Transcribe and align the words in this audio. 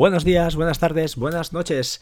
Buenos 0.00 0.24
días, 0.24 0.56
buenas 0.56 0.78
tardes, 0.78 1.16
buenas 1.16 1.52
noches. 1.52 2.00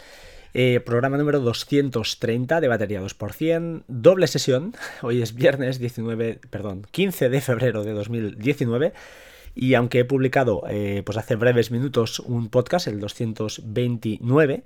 Eh, 0.54 0.78
programa 0.78 1.16
número 1.16 1.40
230 1.40 2.60
de 2.60 2.68
batería 2.68 3.02
2%, 3.02 3.82
doble 3.88 4.28
sesión. 4.28 4.72
Hoy 5.02 5.20
es 5.20 5.34
viernes 5.34 5.80
19, 5.80 6.38
perdón, 6.48 6.86
15 6.92 7.28
de 7.28 7.40
febrero 7.40 7.82
de 7.82 7.94
2019. 7.94 8.92
Y 9.56 9.74
aunque 9.74 9.98
he 9.98 10.04
publicado 10.04 10.62
eh, 10.68 11.02
pues 11.04 11.18
hace 11.18 11.34
breves 11.34 11.72
minutos 11.72 12.20
un 12.20 12.50
podcast, 12.50 12.86
el 12.86 13.00
229, 13.00 14.62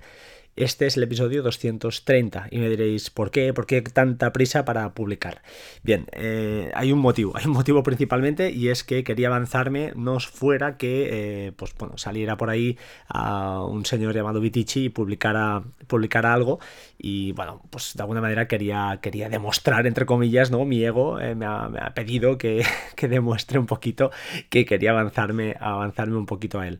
este 0.55 0.85
es 0.85 0.97
el 0.97 1.03
episodio 1.03 1.41
230 1.41 2.47
y 2.51 2.59
me 2.59 2.69
diréis, 2.69 3.09
¿por 3.09 3.31
qué? 3.31 3.53
¿Por 3.53 3.65
qué 3.65 3.81
tanta 3.81 4.31
prisa 4.31 4.65
para 4.65 4.93
publicar? 4.93 5.41
Bien, 5.81 6.05
eh, 6.11 6.71
hay 6.75 6.91
un 6.91 6.99
motivo, 6.99 7.33
hay 7.37 7.45
un 7.45 7.53
motivo 7.53 7.81
principalmente 7.81 8.51
y 8.51 8.69
es 8.69 8.83
que 8.83 9.03
quería 9.03 9.27
avanzarme, 9.27 9.93
no 9.95 10.19
fuera 10.19 10.77
que, 10.77 11.47
eh, 11.47 11.51
pues 11.53 11.73
bueno, 11.77 11.97
saliera 11.97 12.37
por 12.37 12.51
ahí 12.51 12.77
a 13.07 13.63
un 13.65 13.85
señor 13.85 14.13
llamado 14.13 14.39
Vitici 14.39 14.85
y 14.85 14.89
publicara, 14.89 15.63
publicara 15.87 16.33
algo 16.33 16.59
y 16.99 17.31
bueno, 17.31 17.61
pues 17.71 17.93
de 17.95 18.03
alguna 18.03 18.21
manera 18.21 18.47
quería, 18.47 18.99
quería 19.01 19.29
demostrar, 19.29 19.87
entre 19.87 20.05
comillas, 20.05 20.51
¿no? 20.51 20.65
Mi 20.65 20.83
ego 20.83 21.19
eh, 21.19 21.33
me, 21.35 21.45
ha, 21.45 21.93
pedido 21.95 22.37
que, 22.37 22.63
que, 22.95 23.07
demuestre 23.07 23.57
un 23.57 23.65
poquito 23.65 24.11
que 24.49 24.65
quería 24.65 24.91
avanzarme, 24.91 25.55
avanzarme 25.59 26.17
un 26.17 26.25
poquito 26.27 26.59
a 26.59 26.67
él. 26.67 26.79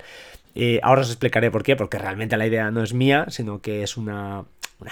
Eh, 0.55 0.79
ahora 0.83 1.01
os 1.01 1.09
explicaré 1.09 1.49
por 1.51 1.63
qué, 1.63 1.75
porque 1.75 1.97
realmente 1.97 2.37
la 2.37 2.47
idea 2.47 2.71
no 2.71 2.83
es 2.83 2.93
mía, 2.93 3.25
sino 3.29 3.61
que 3.61 3.83
es 3.83 3.97
una, 3.97 4.45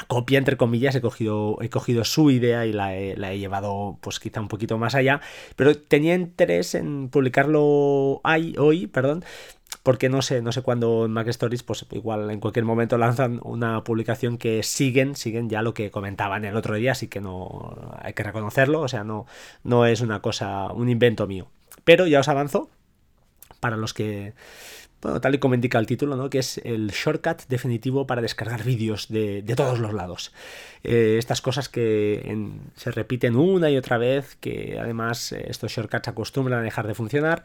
copia, 0.07 0.37
entre 0.37 0.57
comillas, 0.57 0.95
he 0.95 1.01
cogido, 1.01 1.57
he 1.61 1.69
cogido 1.69 2.03
su 2.03 2.31
idea 2.31 2.65
y 2.65 2.73
la 2.73 2.95
he, 2.95 3.39
llevado 3.39 3.97
pues 4.01 4.19
quizá 4.19 4.41
un 4.41 4.47
poquito 4.47 4.77
más 4.77 4.95
allá, 4.95 5.21
pero 5.55 5.77
tenía 5.77 6.15
interés 6.15 6.75
en 6.75 7.09
publicarlo 7.09 8.21
hoy, 8.23 8.55
hoy 8.57 8.87
perdón, 8.87 9.23
porque 9.83 10.09
no 10.09 10.21
sé, 10.21 10.41
no 10.41 10.51
sé 10.51 10.61
cuándo 10.61 11.05
en 11.05 11.11
Mac 11.11 11.27
Stories, 11.27 11.63
pues 11.63 11.85
igual 11.91 12.29
en 12.29 12.39
cualquier 12.39 12.65
momento 12.65 12.97
lanzan 12.97 13.39
una 13.43 13.83
publicación 13.83 14.37
que 14.37 14.63
siguen, 14.63 15.15
siguen 15.15 15.49
ya 15.49 15.61
lo 15.61 15.73
que 15.73 15.91
comentaban 15.91 16.45
el 16.45 16.55
otro 16.55 16.75
día, 16.75 16.91
así 16.93 17.07
que 17.07 17.21
no 17.21 17.95
hay 17.99 18.13
que 18.13 18.23
reconocerlo, 18.23 18.81
o 18.81 18.87
sea, 18.87 19.03
no, 19.03 19.25
no 19.63 19.85
es 19.85 20.01
una 20.01 20.21
cosa, 20.21 20.71
un 20.73 20.89
invento 20.89 21.27
mío. 21.27 21.47
Pero 21.83 22.05
ya 22.05 22.19
os 22.19 22.27
avanzo, 22.27 22.69
para 23.59 23.77
los 23.77 23.93
que 23.93 24.33
bueno, 25.01 25.19
tal 25.19 25.35
y 25.35 25.39
como 25.39 25.55
indica 25.55 25.79
el 25.79 25.87
título, 25.87 26.15
¿no? 26.15 26.29
que 26.29 26.39
es 26.39 26.59
el 26.63 26.89
shortcut 26.91 27.43
definitivo 27.47 28.05
para 28.05 28.21
descargar 28.21 28.63
vídeos 28.63 29.07
de, 29.09 29.43
todos 29.55 29.79
los 29.79 29.93
lados. 29.93 30.31
Eh, 30.83 31.15
estas 31.17 31.41
cosas 31.41 31.69
que 31.69 32.37
se 32.75 32.91
repiten 32.91 33.35
una 33.35 33.69
y 33.69 33.77
otra 33.77 33.97
vez, 33.97 34.37
que 34.39 34.77
además 34.79 35.31
eh, 35.31 35.45
estos 35.47 35.71
shortcuts 35.71 36.07
acostumbran 36.07 36.59
a 36.59 36.63
dejar 36.63 36.87
de 36.87 36.93
funcionar, 36.93 37.43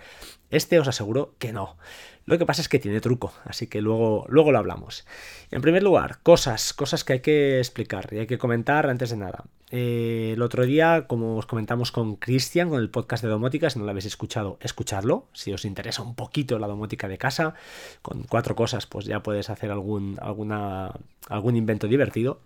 este 0.50 0.78
os 0.78 0.88
aseguro 0.88 1.34
que 1.38 1.52
no. 1.52 1.76
Lo 2.26 2.38
que 2.38 2.44
pasa 2.44 2.60
es 2.60 2.68
que 2.68 2.80
tiene 2.80 3.00
truco, 3.00 3.32
así 3.44 3.68
que 3.68 3.80
luego, 3.80 4.26
luego 4.28 4.50
lo 4.50 4.58
hablamos. 4.58 5.06
En 5.52 5.62
primer 5.62 5.84
lugar, 5.84 6.18
cosas, 6.24 6.72
cosas 6.72 7.04
que 7.04 7.14
hay 7.14 7.20
que 7.20 7.58
explicar 7.58 8.08
y 8.10 8.18
hay 8.18 8.26
que 8.26 8.36
comentar 8.36 8.88
antes 8.88 9.10
de 9.10 9.16
nada. 9.16 9.44
Eh, 9.70 10.32
el 10.34 10.42
otro 10.42 10.64
día, 10.66 11.06
como 11.06 11.36
os 11.36 11.46
comentamos 11.46 11.92
con 11.92 12.16
Cristian, 12.16 12.68
con 12.68 12.80
el 12.80 12.90
podcast 12.90 13.22
de 13.22 13.30
domótica, 13.30 13.70
si 13.70 13.78
no 13.78 13.84
lo 13.84 13.92
habéis 13.92 14.06
escuchado, 14.06 14.58
escuchadlo. 14.60 15.28
Si 15.32 15.52
os 15.52 15.64
interesa 15.64 16.02
un 16.02 16.16
poquito 16.16 16.58
la 16.58 16.66
domótica 16.66 17.06
de 17.06 17.16
casa, 17.16 17.54
con 18.02 18.24
cuatro 18.24 18.56
cosas, 18.56 18.86
pues 18.86 19.06
ya 19.06 19.22
puedes 19.22 19.48
hacer 19.48 19.70
algún, 19.70 20.18
alguna, 20.20 20.92
algún 21.28 21.54
invento 21.54 21.86
divertido. 21.86 22.40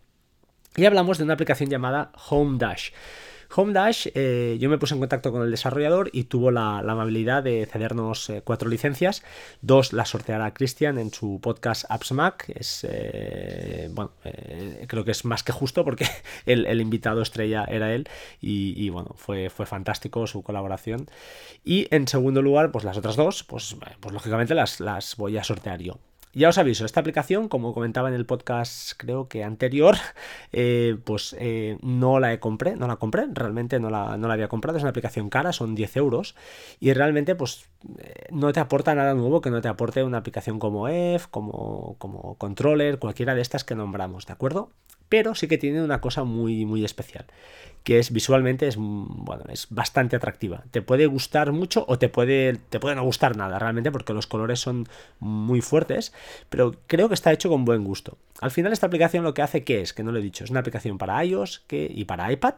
Y 0.77 0.85
hablamos 0.85 1.17
de 1.17 1.25
una 1.25 1.35
aplicación 1.35 1.71
llamada 1.71 2.13
Home 2.29 2.59
Dash. 2.59 2.91
Home 3.57 3.73
Dash, 3.73 4.07
eh, 4.15 4.59
yo 4.61 4.71
me 4.71 4.79
puse 4.79 4.95
en 4.95 5.01
contacto 5.01 5.33
con 5.33 5.43
el 5.43 5.51
desarrollador 5.51 6.11
y 6.13 6.25
tuvo 6.25 6.53
la, 6.53 6.79
amabilidad 6.79 7.43
de 7.43 7.67
cedernos 7.67 8.31
eh, 8.31 8.43
cuatro 8.45 8.69
licencias. 8.69 9.25
Dos 9.61 9.93
las 9.93 10.11
sorteará 10.11 10.55
Christian 10.55 10.99
en 10.99 11.13
su 11.13 11.41
podcast 11.43 11.85
Apps 11.89 12.13
Mac. 12.13 12.45
Es, 12.49 12.87
eh, 12.89 13.89
bueno, 13.93 14.13
creo 14.87 15.05
que 15.05 15.11
es 15.11 15.25
más 15.25 15.43
que 15.43 15.53
justo 15.53 15.85
porque 15.85 16.07
el, 16.47 16.81
invitado 16.81 17.23
estrella 17.23 17.65
era 17.65 17.93
él 17.93 18.09
y, 18.41 18.89
bueno, 18.91 19.15
fue, 19.17 19.51
fue 19.51 19.67
fantástico 19.67 20.27
su 20.29 20.43
colaboración. 20.43 21.07
Y 21.65 21.89
en 21.91 22.07
segundo 22.07 22.43
lugar, 22.43 22.71
pues 22.71 22.85
las 22.85 22.97
otras 22.97 23.17
dos, 23.17 23.43
pues, 23.43 23.77
pues 23.99 24.15
lógicamente 24.15 24.55
las, 24.55 24.79
las 24.79 25.17
voy 25.17 25.37
a 25.37 25.45
sortear 25.45 25.81
yo. 25.81 25.99
Ya 26.33 26.49
os 26.49 26.59
aviso, 26.59 26.85
esta 26.85 27.01
aplicación, 27.01 27.49
como 27.49 27.75
comentaba 27.75 28.09
en 28.09 28.15
el 28.15 28.25
podcast 28.25 28.93
creo 28.97 29.27
que 29.27 29.43
anterior, 29.43 29.97
eh, 30.53 30.97
pues 31.05 31.35
eh, 31.39 31.77
no 31.83 32.21
la 32.21 32.39
compré, 32.39 32.77
no 32.77 32.87
la 32.87 32.97
compré, 32.97 33.27
realmente 33.33 33.81
no 33.81 33.91
la, 33.91 34.17
no 34.17 34.29
la 34.29 34.35
había 34.35 34.47
comprado, 34.47 34.79
es 34.79 34.85
una 34.85 34.91
aplicación 34.91 35.29
cara, 35.29 35.53
son 35.53 35.75
10 35.75 35.97
euros. 35.97 36.37
Y 36.79 36.93
realmente 36.93 37.35
pues 37.35 37.69
eh, 37.99 38.27
no 38.31 38.53
te 38.53 38.61
aporta 38.61 38.95
nada 38.95 39.15
nuevo 39.15 39.41
que 39.41 39.51
no 39.51 39.61
te 39.61 39.69
aporte 39.69 40.05
una 40.05 40.19
aplicación 40.19 40.61
como 40.61 40.87
F, 40.89 41.27
como, 41.31 41.97
como 41.99 42.37
Controller, 42.37 42.99
cualquiera 43.01 43.35
de 43.35 43.43
estas 43.43 43.65
que 43.65 43.75
nombramos, 43.75 44.27
¿de 44.27 44.33
acuerdo? 44.33 44.71
pero 45.11 45.35
sí 45.35 45.49
que 45.49 45.59
tiene 45.59 45.83
una 45.83 46.01
cosa 46.01 46.25
muy, 46.25 46.65
muy 46.65 46.85
especial, 46.85 47.27
que 47.85 47.99
es 47.99 48.13
visualmente 48.13 48.67
es, 48.67 48.77
bueno, 48.79 49.45
es 49.49 49.67
bastante 49.71 50.17
atractiva. 50.17 50.65
Te 50.71 50.83
puede 50.83 51.07
gustar 51.07 51.53
mucho 51.53 51.85
o 51.89 51.99
te 51.99 52.09
puede, 52.09 52.55
te 52.69 52.79
puede 52.79 52.95
no 52.95 53.05
gustar 53.05 53.37
nada 53.37 53.59
realmente 53.59 53.91
porque 53.91 54.13
los 54.13 54.27
colores 54.27 54.61
son 54.61 54.87
muy 55.19 55.61
fuertes, 55.61 56.13
pero 56.49 56.75
creo 56.87 57.09
que 57.09 57.15
está 57.15 57.33
hecho 57.33 57.49
con 57.49 57.65
buen 57.65 57.85
gusto. 57.85 58.19
Al 58.41 58.51
final 58.51 58.73
esta 58.73 58.87
aplicación 58.87 59.25
lo 59.25 59.35
que 59.35 59.43
hace 59.43 59.65
que 59.65 59.81
es, 59.81 59.93
que 59.93 60.03
no 60.03 60.13
lo 60.13 60.19
he 60.19 60.23
dicho, 60.23 60.45
es 60.45 60.51
una 60.51 60.61
aplicación 60.61 60.99
para 60.99 61.25
iOS 61.25 61.61
que, 61.67 61.91
y 61.91 62.05
para 62.05 62.31
iPad 62.31 62.55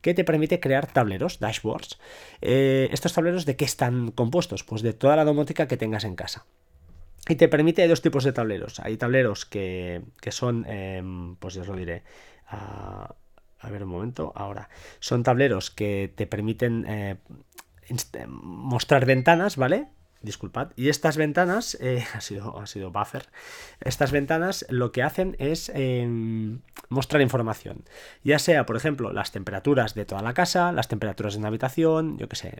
que 0.00 0.14
te 0.14 0.24
permite 0.24 0.60
crear 0.60 0.86
tableros, 0.86 1.38
dashboards. 1.38 1.98
Eh, 2.40 2.88
estos 2.92 3.12
tableros 3.12 3.46
de 3.46 3.56
qué 3.56 3.64
están 3.64 4.10
compuestos? 4.10 4.64
Pues 4.64 4.82
de 4.82 4.92
toda 4.92 5.16
la 5.16 5.24
domótica 5.24 5.68
que 5.68 5.76
tengas 5.76 6.04
en 6.04 6.16
casa. 6.16 6.44
Y 7.28 7.36
te 7.36 7.48
permite 7.48 7.86
dos 7.86 8.02
tipos 8.02 8.24
de 8.24 8.32
tableros. 8.32 8.80
Hay 8.80 8.96
tableros 8.96 9.46
que, 9.46 10.02
son, 10.30 10.66
em, 10.66 11.36
pues 11.36 11.54
ya 11.54 11.62
os 11.62 11.68
lo 11.68 11.76
diré. 11.76 12.02
A 13.62 13.70
ver 13.70 13.84
un 13.84 13.90
momento, 13.90 14.32
ahora. 14.34 14.68
Son 15.00 15.22
tableros 15.22 15.70
que 15.70 16.12
te 16.14 16.26
permiten 16.26 16.84
eh, 16.88 17.16
mostrar 18.26 19.06
ventanas, 19.06 19.56
¿vale? 19.56 19.88
Disculpad. 20.22 20.68
Y 20.76 20.88
estas 20.88 21.16
ventanas, 21.16 21.76
eh, 21.80 22.04
ha, 22.14 22.20
sido, 22.20 22.58
ha 22.58 22.66
sido 22.66 22.90
buffer, 22.90 23.26
estas 23.80 24.12
ventanas 24.12 24.64
lo 24.68 24.92
que 24.92 25.02
hacen 25.02 25.36
es 25.38 25.70
em, 25.74 26.60
mostrar 26.88 27.22
información. 27.22 27.84
Ya 28.24 28.38
sea, 28.38 28.66
por 28.66 28.76
ejemplo, 28.76 29.12
las 29.12 29.32
temperaturas 29.32 29.94
de 29.94 30.04
toda 30.04 30.22
la 30.22 30.34
casa, 30.34 30.72
las 30.72 30.88
temperaturas 30.88 31.34
de 31.34 31.40
una 31.40 31.48
habitación, 31.48 32.18
yo 32.18 32.28
qué 32.28 32.36
sé, 32.36 32.54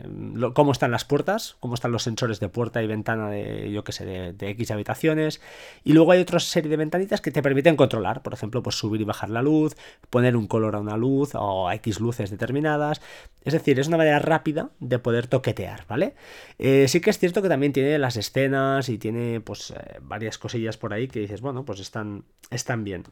cómo 0.53 0.71
están 0.71 0.91
las 0.91 1.05
puertas, 1.05 1.55
cómo 1.59 1.75
están 1.75 1.91
los 1.91 2.03
sensores 2.03 2.39
de 2.39 2.49
puerta 2.49 2.81
y 2.81 2.87
ventana 2.87 3.29
de, 3.29 3.71
yo 3.71 3.83
qué 3.83 3.91
sé, 3.91 4.05
de, 4.05 4.49
X 4.49 4.71
habitaciones. 4.71 5.41
Y 5.83 5.93
luego 5.93 6.11
hay 6.11 6.19
otra 6.19 6.39
serie 6.39 6.69
de 6.69 6.77
ventanitas 6.77 7.21
que 7.21 7.31
te 7.31 7.41
permiten 7.41 7.75
controlar, 7.75 8.21
por 8.21 8.33
ejemplo, 8.33 8.61
pues 8.61 8.75
subir 8.75 9.01
y 9.01 9.05
bajar 9.05 9.29
la 9.29 9.41
luz, 9.41 9.75
poner 10.09 10.35
un 10.35 10.47
color 10.47 10.75
a 10.75 10.79
una 10.79 10.97
luz 10.97 11.31
o 11.35 11.67
a 11.67 11.75
X 11.75 11.99
luces 11.99 12.29
determinadas. 12.29 13.01
Es 13.43 13.53
decir, 13.53 13.79
es 13.79 13.87
una 13.87 13.97
manera 13.97 14.19
rápida 14.19 14.69
de 14.79 14.99
poder 14.99 15.27
toquetear, 15.27 15.85
¿vale? 15.87 16.15
Eh, 16.59 16.87
sí 16.87 17.01
que 17.01 17.09
es 17.09 17.19
cierto 17.19 17.41
que 17.41 17.49
también 17.53 17.71
tiene 17.71 17.99
las 17.99 18.17
escenas 18.17 18.89
y 18.89 18.97
tiene 18.97 19.39
pues 19.39 19.69
eh, 19.69 19.99
varias 20.01 20.39
cosillas 20.39 20.75
por 20.75 20.91
ahí 20.91 21.07
que 21.07 21.19
dices, 21.19 21.39
bueno, 21.39 21.63
pues 21.65 21.79
están, 21.79 22.25
están 22.49 22.83
bien. 22.83 23.03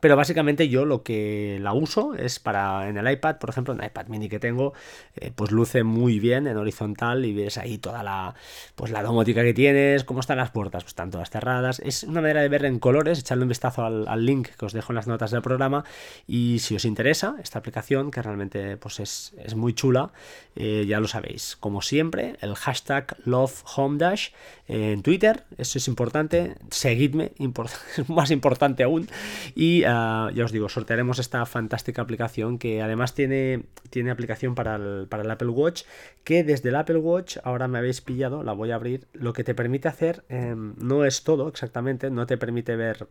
Pero 0.00 0.16
básicamente 0.16 0.68
yo 0.68 0.84
lo 0.84 1.02
que 1.02 1.58
la 1.60 1.72
uso 1.72 2.14
es 2.14 2.38
para 2.38 2.88
en 2.88 2.98
el 2.98 3.10
iPad, 3.10 3.38
por 3.38 3.50
ejemplo, 3.50 3.74
en 3.74 3.80
el 3.80 3.86
iPad 3.86 4.06
mini 4.06 4.28
que 4.28 4.38
tengo, 4.38 4.72
eh, 5.16 5.32
pues 5.34 5.50
luce 5.50 5.82
muy 5.82 6.20
bien 6.20 6.46
en 6.46 6.56
horizontal 6.56 7.24
y 7.24 7.32
ves 7.32 7.58
ahí 7.58 7.78
toda 7.78 8.02
la, 8.04 8.34
pues 8.76 8.92
la 8.92 9.02
domótica 9.02 9.42
que 9.42 9.54
tienes, 9.54 10.04
cómo 10.04 10.20
están 10.20 10.36
las 10.36 10.50
puertas, 10.50 10.84
pues 10.84 10.92
están 10.92 11.10
todas 11.10 11.30
cerradas. 11.30 11.80
Es 11.80 12.04
una 12.04 12.20
manera 12.20 12.42
de 12.42 12.48
ver 12.48 12.64
en 12.64 12.78
colores, 12.78 13.18
echarle 13.18 13.42
un 13.42 13.48
vistazo 13.48 13.84
al, 13.84 14.24
link 14.24 14.48
que 14.48 14.66
os 14.66 14.72
dejo 14.72 14.92
en 14.92 14.96
las 14.96 15.06
notas 15.06 15.30
del 15.30 15.42
programa 15.42 15.84
y 16.26 16.58
si 16.60 16.76
os 16.76 16.84
interesa 16.84 17.36
esta 17.42 17.58
aplicación, 17.58 18.10
que 18.10 18.22
realmente 18.22 18.76
pues 18.76 19.00
es, 19.00 19.32
muy 19.56 19.72
chula, 19.72 20.12
eh, 20.54 20.84
ya 20.86 21.00
lo 21.00 21.08
sabéis. 21.08 21.56
Como 21.56 21.82
siempre, 21.82 22.36
el 22.40 22.54
hashtag 22.54 23.16
LoveHomeDash 23.24 24.28
en 24.68 25.02
Twitter, 25.02 25.44
eso 25.56 25.78
es 25.78 25.88
importante, 25.88 26.54
seguidme, 26.70 27.32
es 27.38 28.08
más 28.10 28.30
importante 28.30 28.82
aún 28.82 29.08
y 29.54 29.77
Ah, 29.86 30.30
ya 30.34 30.44
os 30.44 30.52
digo, 30.52 30.68
sortearemos 30.68 31.18
esta 31.18 31.44
fantástica 31.46 32.02
aplicación 32.02 32.58
que 32.58 32.82
además 32.82 33.14
tiene, 33.14 33.64
tiene 33.90 34.10
aplicación 34.10 34.54
para 34.54 34.76
el, 34.76 35.06
para 35.08 35.22
el 35.22 35.30
Apple 35.30 35.48
Watch, 35.48 35.82
que 36.24 36.44
desde 36.44 36.68
el 36.70 36.76
Apple 36.76 36.98
Watch, 36.98 37.38
ahora 37.44 37.68
me 37.68 37.78
habéis 37.78 38.00
pillado, 38.00 38.42
la 38.42 38.52
voy 38.52 38.70
a 38.70 38.76
abrir, 38.76 39.08
lo 39.12 39.32
que 39.32 39.44
te 39.44 39.54
permite 39.54 39.88
hacer 39.88 40.24
em, 40.28 40.74
no 40.78 41.04
es 41.04 41.24
todo 41.24 41.48
exactamente, 41.48 42.10
no 42.10 42.26
te 42.26 42.36
permite 42.38 42.76
ver 42.76 43.08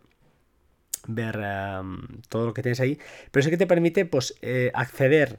ver 1.06 1.36
em, 1.42 2.22
todo 2.28 2.46
lo 2.46 2.54
que 2.54 2.62
tienes 2.62 2.80
ahí, 2.80 2.98
pero 3.30 3.42
sí 3.42 3.50
que 3.50 3.56
te 3.56 3.66
permite 3.66 4.04
pues 4.04 4.34
eh, 4.42 4.70
acceder 4.74 5.38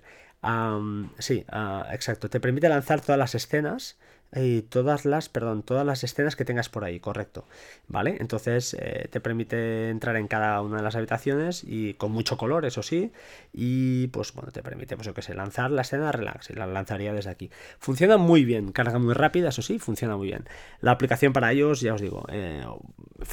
sí, 1.20 1.46
exacto, 1.92 2.30
te 2.30 2.40
permite 2.40 2.70
lanzar 2.70 3.02
todas 3.02 3.20
las 3.20 3.36
escenas 3.36 3.98
y 4.36 4.62
todas 4.62 5.06
las, 5.06 5.28
perdón, 5.28 5.64
todas 5.64 5.86
las 5.86 6.04
escenas 6.04 6.36
que 6.36 6.46
tengas 6.46 6.70
por 6.70 6.84
ahí, 6.84 7.00
correcto. 7.00 7.46
¿Vale? 7.88 8.18
Entonces 8.20 8.76
eh, 8.80 9.08
te 9.10 9.20
permite 9.20 9.90
entrar 9.90 10.16
en 10.18 10.28
cada 10.28 10.62
una 10.62 10.78
de 10.78 10.84
las 10.84 10.96
habitaciones 10.96 11.64
y 11.66 11.96
con 11.96 12.12
mucho 12.12 12.38
color, 12.38 12.66
eso 12.66 12.84
sí. 12.84 13.12
Y 13.54 14.08
pues 14.08 14.34
bueno, 14.34 14.52
te 14.52 14.62
permite, 14.62 14.96
pues 14.96 15.08
yo 15.08 15.14
que 15.14 15.24
sé, 15.24 15.34
lanzar 15.34 15.72
la 15.72 15.82
escena 15.82 16.12
relax 16.12 16.52
y 16.52 16.54
la 16.54 16.68
lanzaría 16.68 17.12
desde 17.14 17.32
aquí. 17.32 17.50
Funciona 17.80 18.18
muy 18.18 18.46
bien, 18.46 18.72
carga 18.72 19.00
muy 19.00 19.14
rápida, 19.14 19.50
eso 19.50 19.64
sí, 19.64 19.80
funciona 19.80 20.16
muy 20.16 20.28
bien. 20.28 20.46
La 20.82 20.92
aplicación 20.92 21.34
para 21.34 21.52
ellos, 21.52 21.82
ya 21.82 21.96
os 21.96 22.02
digo, 22.02 22.26
eh, 22.30 22.64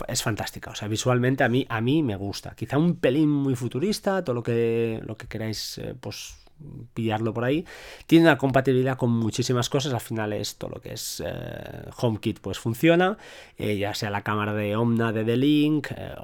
es 0.09 0.23
fantástica. 0.23 0.71
O 0.71 0.75
sea, 0.75 0.89
visualmente 0.89 1.45
a 1.45 1.49
mí, 1.49 1.67
a 1.69 1.81
mí 1.83 2.03
me 2.03 2.17
gusta. 2.17 2.55
Quizá 2.55 2.79
un 2.79 2.97
pelín 2.97 3.29
muy 3.29 3.55
futurista, 3.55 4.25
todo 4.25 4.35
lo 4.35 4.43
que, 4.43 5.03
lo 5.05 5.17
que 5.19 5.27
queráis, 5.27 5.77
eh, 5.79 5.95
pues 6.01 6.46
pillarlo 6.95 7.35
por 7.35 7.45
ahí. 7.45 7.65
Tiene 8.07 8.27
una 8.27 8.39
compatibilidad 8.39 8.97
con 8.97 9.11
muchísimas 9.11 9.69
cosas. 9.69 9.93
Al 9.93 10.01
final 10.01 10.33
esto 10.33 10.69
lo 10.69 10.81
que 10.81 10.95
es 10.95 11.23
eh, 11.25 11.91
HomeKit 11.97 12.41
pues 12.41 12.59
funciona. 12.59 13.19
Eh, 13.59 13.79
ya 13.79 13.95
sea 13.95 14.11
la 14.11 14.23
cámara 14.23 14.55
de 14.55 14.77
Omna 14.77 15.13
de 15.13 15.25
The 15.25 15.37
Link, 15.37 15.89
eh, 15.97 16.15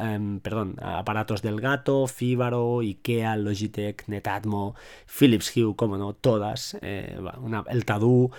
em, 0.00 0.40
perdón, 0.40 0.76
aparatos 0.82 1.42
del 1.42 1.60
gato, 1.60 2.06
Fibaro, 2.06 2.80
Ikea, 2.80 3.36
Logitech, 3.36 4.04
Netatmo, 4.08 4.74
Philips 5.06 5.56
Hue, 5.56 5.74
como 5.76 5.96
no, 5.96 6.14
todas. 6.14 6.76
el 6.82 7.84
Tadu. 7.84 8.30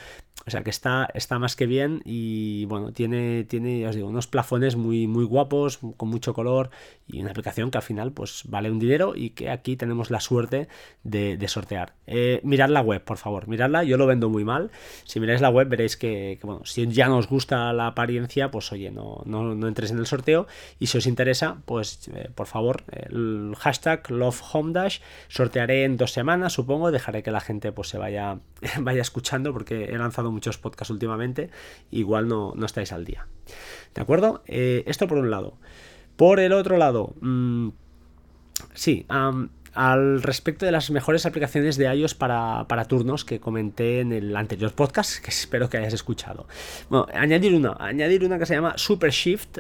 O 0.46 0.52
sea 0.52 0.62
que 0.62 0.72
está, 0.72 1.08
está 1.14 1.40
más 1.40 1.56
que 1.56 1.66
bien 1.66 2.02
y 2.04 2.66
bueno, 2.66 2.92
tiene, 2.92 3.46
tiene, 3.46 3.80
ya 3.80 3.90
os 3.90 3.96
digo, 3.96 4.10
unos 4.10 4.28
plafones 4.28 4.76
muy, 4.76 5.08
muy 5.08 5.24
guapos, 5.24 5.80
con 5.96 6.10
mucho 6.10 6.34
color 6.34 6.70
y 7.08 7.22
una 7.22 7.32
aplicación 7.32 7.72
que 7.72 7.78
al 7.78 7.84
final 7.84 8.12
pues 8.12 8.44
vale 8.48 8.70
un 8.70 8.78
dinero 8.78 9.14
y 9.16 9.30
que 9.30 9.50
aquí 9.50 9.78
tenemos 9.78 10.12
la 10.12 10.20
suerte 10.20 10.68
de, 11.04 11.48
sortear. 11.48 11.94
Eh, 12.08 12.42
mirad 12.44 12.70
la 12.70 12.82
web, 12.82 13.04
por 13.04 13.18
favor, 13.18 13.48
miradla, 13.48 13.84
yo 13.84 13.98
lo 13.98 14.06
vendo 14.06 14.30
muy 14.30 14.44
mal. 14.44 14.72
Si 15.06 15.22
miráis 15.22 15.40
la 15.40 15.50
web 15.50 15.70
veréis 15.70 15.96
que, 15.96 16.40
bueno, 16.44 16.62
si 16.66 16.88
ya 16.88 17.08
no 17.08 17.18
os 17.18 17.30
gusta 17.30 17.72
la 17.72 17.88
apariencia, 17.88 18.52
pues 18.52 18.72
oye, 18.74 18.92
no, 18.92 19.22
no, 19.26 19.56
no 19.56 19.68
entres 19.68 19.92
en 19.92 20.00
el 20.00 20.08
sorteo 20.08 20.48
y 20.78 20.88
si 20.88 20.98
os 20.98 21.08
interesa, 21.08 21.58
pues 21.66 22.10
eh, 22.14 22.30
por 22.36 22.48
favor, 22.48 22.84
el 22.92 23.54
hashtag 23.58 24.10
LoveHomeDash, 24.10 25.00
sortearé 25.30 25.86
en 25.86 25.96
dos 25.96 26.12
semanas, 26.12 26.54
supongo, 26.54 26.92
dejaré 26.92 27.24
que 27.24 27.32
la 27.32 27.40
gente 27.40 27.72
pues 27.72 27.88
se 27.88 27.98
vaya, 27.98 28.40
vaya 28.80 29.02
escuchando 29.02 29.54
porque 29.54 29.86
he 29.86 29.98
lanzado 29.98 30.23
muchos 30.32 30.58
podcasts 30.58 30.92
últimamente, 30.92 31.50
igual 31.92 32.28
no, 32.28 32.54
no 32.56 32.66
estáis 32.66 32.92
al 32.92 33.06
día. 33.06 33.28
¿De 33.94 34.02
acuerdo? 34.02 34.44
Eh, 34.48 34.84
esto 34.88 35.08
por 35.08 35.18
un 35.18 35.30
lado. 35.30 35.58
Por 36.16 36.40
el 36.40 36.54
otro 36.54 36.78
lado, 36.78 37.14
mmm, 37.22 37.70
sí, 38.74 39.06
al 39.74 40.22
respecto 40.22 40.66
de 40.66 40.72
las 40.72 40.92
mejores 40.92 41.26
aplicaciones 41.26 41.78
de 41.78 41.94
iOS 41.94 42.14
para, 42.14 42.86
turnos 42.88 43.26
que 43.26 43.40
comenté 43.40 44.02
en 44.02 44.12
el 44.12 44.36
anterior 44.36 44.72
podcast, 44.74 45.24
que 45.24 45.32
espero 45.32 45.70
que 45.70 45.78
hayas 45.78 45.94
escuchado. 45.94 46.48
Bueno, 46.90 47.08
añadir 47.14 47.56
una, 47.56 47.76
añadir 47.80 48.24
una 48.24 48.38
que 48.38 48.46
se 48.46 48.54
llama 48.54 48.78
Super 48.78 49.12
Shift, 49.12 49.58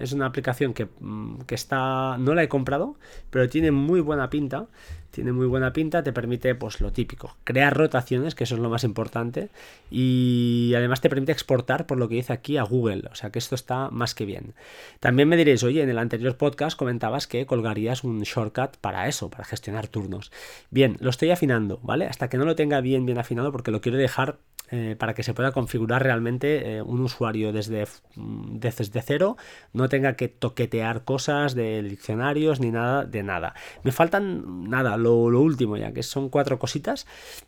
es 0.00 0.12
una 0.12 0.26
aplicación 0.26 0.72
que, 0.72 0.88
mm, 1.00 1.42
que, 1.46 1.54
está, 1.54 2.16
no 2.18 2.34
la 2.34 2.42
he 2.42 2.48
comprado, 2.48 2.96
pero 3.30 3.48
tiene 3.48 3.70
muy 3.70 4.00
buena 4.00 4.30
pinta 4.30 4.66
tiene 5.14 5.32
muy 5.32 5.46
buena 5.46 5.72
pinta, 5.72 6.02
te 6.02 6.12
permite 6.12 6.54
pues 6.54 6.80
lo 6.80 6.92
típico, 6.92 7.36
crear 7.44 7.76
rotaciones, 7.76 8.34
que 8.34 8.44
eso 8.44 8.56
es 8.56 8.60
lo 8.60 8.68
más 8.68 8.84
importante, 8.84 9.48
y 9.90 10.72
además 10.76 11.00
te 11.00 11.08
permite 11.08 11.32
exportar 11.32 11.86
por 11.86 11.98
lo 11.98 12.08
que 12.08 12.16
dice 12.16 12.32
aquí 12.32 12.56
a 12.56 12.64
Google, 12.64 13.04
o 13.10 13.14
sea 13.14 13.30
que 13.30 13.38
esto 13.38 13.54
está 13.54 13.90
más 13.90 14.14
que 14.14 14.24
bien. 14.24 14.54
También 14.98 15.28
me 15.28 15.36
diréis, 15.36 15.62
oye, 15.62 15.82
en 15.82 15.88
el 15.88 15.98
anterior 15.98 16.36
podcast 16.36 16.76
comentabas 16.76 17.26
que 17.26 17.46
colgarías 17.46 18.02
un 18.02 18.22
shortcut 18.22 18.76
para 18.80 19.06
eso, 19.06 19.30
para 19.30 19.44
gestionar 19.44 19.86
turnos. 19.86 20.32
Bien, 20.70 20.96
lo 21.00 21.10
estoy 21.10 21.30
afinando, 21.30 21.78
¿vale? 21.82 22.06
Hasta 22.06 22.28
que 22.28 22.36
no 22.36 22.44
lo 22.44 22.56
tenga 22.56 22.80
bien, 22.80 23.06
bien 23.06 23.18
afinado, 23.18 23.52
porque 23.52 23.70
lo 23.70 23.80
quiero 23.80 23.98
dejar 23.98 24.38
eh, 24.70 24.96
para 24.98 25.14
que 25.14 25.22
se 25.22 25.34
pueda 25.34 25.52
configurar 25.52 26.02
realmente 26.02 26.78
eh, 26.78 26.82
un 26.82 27.02
usuario 27.02 27.52
desde, 27.52 27.86
mm, 28.16 28.56
desde 28.60 29.02
cero, 29.02 29.36
no 29.74 29.90
tenga 29.90 30.14
que 30.14 30.28
toquetear 30.28 31.04
cosas 31.04 31.54
de 31.54 31.82
diccionarios 31.82 32.60
ni 32.60 32.70
nada 32.70 33.04
de 33.04 33.22
nada. 33.22 33.54
Me 33.82 33.92
faltan 33.92 34.70
nada, 34.70 34.96
lo, 35.12 35.40
último 35.40 35.76
ya, 35.76 35.92
que 35.92 36.02
son 36.02 36.28
cuatro 36.28 36.58
cositas 36.58 37.06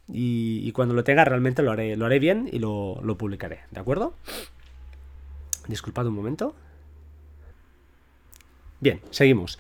y, 0.09 0.71
cuando 0.73 0.95
lo 0.95 1.05
tenga 1.05 1.25
realmente 1.25 1.63
lo 1.63 1.73
haré, 1.73 1.97
lo 1.97 2.07
haré 2.07 2.19
bien 2.19 2.49
y 2.53 2.59
lo, 2.59 3.01
lo 3.03 3.17
publicaré, 3.17 3.61
¿de 3.71 3.81
acuerdo? 3.81 4.15
Disculpad 5.69 6.07
un 6.07 6.15
momento. 6.15 6.55
Bien, 8.79 9.01
seguimos. 9.11 9.59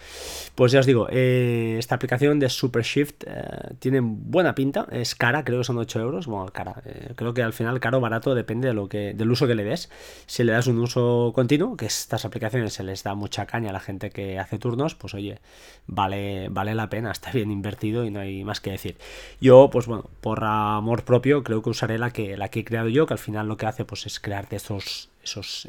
Pues 0.55 0.73
ya 0.73 0.81
os 0.81 0.87
digo, 0.87 1.09
eh, 1.11 1.77
esta 1.79 1.95
aplicación 1.95 2.39
de 2.39 2.51
Super 2.51 2.83
Shift 2.83 3.25
eh, 3.27 3.75
tiene 3.79 4.01
buena 4.03 4.55
pinta, 4.55 4.87
es 4.91 5.15
cara, 5.15 5.43
creo 5.43 5.61
que 5.61 5.65
son 5.65 5.79
8 5.79 6.01
euros. 6.01 6.27
Bueno, 6.27 6.53
cara, 6.53 6.83
eh, 6.85 7.13
creo 7.17 7.33
que 7.33 7.43
al 7.43 7.55
final 7.55 7.81
caro 7.81 7.99
o 7.99 8.01
barato 8.01 8.35
depende 8.35 8.69
de 8.69 8.75
lo 8.75 8.91
que, 8.91 9.15
del 9.15 9.31
uso 9.31 9.47
que 9.47 9.55
le 9.55 9.65
des. 9.65 9.91
Si 10.27 10.45
le 10.45 10.53
das 10.53 10.67
un 10.67 10.79
uso 10.79 11.33
continuo, 11.35 11.79
que 11.79 11.87
estas 11.87 12.27
aplicaciones 12.27 12.75
se 12.75 12.83
les 12.83 13.03
da 13.05 13.15
mucha 13.15 13.47
caña 13.47 13.71
a 13.71 13.73
la 13.73 13.81
gente 13.81 14.11
que 14.11 14.39
hace 14.39 14.59
turnos, 14.59 14.95
pues 14.95 15.15
oye, 15.15 15.41
vale, 15.87 16.49
vale 16.51 16.75
la 16.75 16.91
pena, 16.91 17.11
está 17.11 17.31
bien 17.33 17.51
invertido 17.51 18.05
y 18.05 18.11
no 18.11 18.21
hay 18.21 18.45
más 18.45 18.61
que 18.61 18.71
decir. 18.71 18.99
Yo, 19.41 19.71
pues 19.73 19.87
bueno, 19.87 20.11
por 20.21 20.45
amor 20.45 21.05
propio, 21.05 21.43
creo 21.43 21.63
que 21.63 21.71
usaré 21.71 21.97
la 21.97 22.11
que, 22.11 22.37
la 22.37 22.51
que 22.51 22.61
he 22.61 22.65
creado 22.65 22.91
yo, 22.91 23.07
que 23.07 23.15
al 23.15 23.19
final 23.19 23.49
lo 23.49 23.57
que 23.57 23.65
hace 23.65 23.87
pues 23.87 24.05
es 24.05 24.21
crearte 24.21 24.57
esos, 24.57 25.09
esos, 25.25 25.67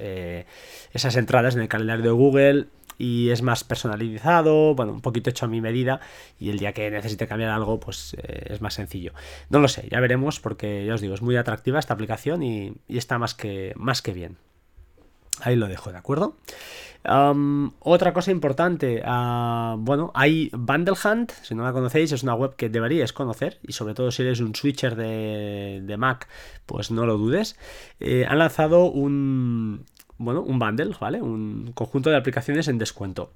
esas 0.94 1.16
entradas 1.16 1.56
en 1.56 1.62
el 1.62 1.70
calendario 1.70 2.04
de 2.04 2.12
Google 2.12 2.68
y 2.98 3.30
es 3.30 3.42
más 3.42 3.64
personalizado, 3.64 4.76
bueno, 4.76 4.94
un 4.94 5.02
poquito 5.02 5.30
hecho 5.30 5.46
a 5.46 5.50
mi 5.50 5.62
medida 5.62 6.00
y 6.40 6.50
el 6.50 6.60
día 6.60 6.74
que 6.74 6.90
necesite 6.90 7.28
cambiar 7.28 7.52
algo 7.52 7.80
pues 7.80 8.16
eh, 8.18 8.48
es 8.50 8.62
más 8.62 8.74
sencillo. 8.74 9.14
No 9.50 9.60
lo 9.60 9.68
sé, 9.68 9.88
ya 9.90 10.00
veremos 10.00 10.40
porque 10.40 10.86
ya 10.86 10.96
os 10.96 11.02
digo, 11.02 11.14
es 11.14 11.22
muy 11.22 11.36
atractiva 11.36 11.80
esta 11.80 11.94
aplicación 11.94 12.44
y, 12.44 12.74
está 12.88 13.18
más 13.20 13.36
que, 13.36 13.74
más 13.76 14.02
que 14.02 14.14
bien. 14.14 14.38
Ahí 15.42 15.56
lo 15.56 15.68
dejo, 15.68 15.92
¿de 15.92 15.98
acuerdo? 15.98 16.36
otra 17.80 18.12
cosa 18.12 18.32
importante, 18.32 19.02
uh, 19.02 19.78
bueno, 19.78 20.12
hay 20.14 20.50
Bundle 20.52 20.96
Hunt, 21.02 21.32
si 21.42 21.56
no 21.56 21.64
la 21.64 21.72
conocéis, 21.72 22.12
es 22.12 22.24
una 22.24 22.34
web 22.34 22.56
que 22.58 22.68
deberíais 22.68 23.14
conocer 23.14 23.60
y 23.66 23.72
sobre 23.72 23.94
todo 23.94 24.12
si 24.12 24.24
eres 24.24 24.42
un 24.42 24.54
switcher 24.54 24.98
de, 24.98 25.96
Mac, 25.98 26.28
pues 26.66 26.92
no 26.92 27.06
lo 27.06 27.18
dudes. 27.18 27.58
Eh, 28.02 28.26
han 28.28 28.40
lanzado 28.40 28.86
un, 28.86 29.86
bueno, 30.18 30.42
un 30.42 30.60
bundle, 30.60 30.96
¿vale? 31.00 31.22
Un 31.22 31.72
conjunto 31.74 32.10
de 32.10 32.18
aplicaciones 32.18 32.68
en 32.68 32.78
descuento. 32.78 33.32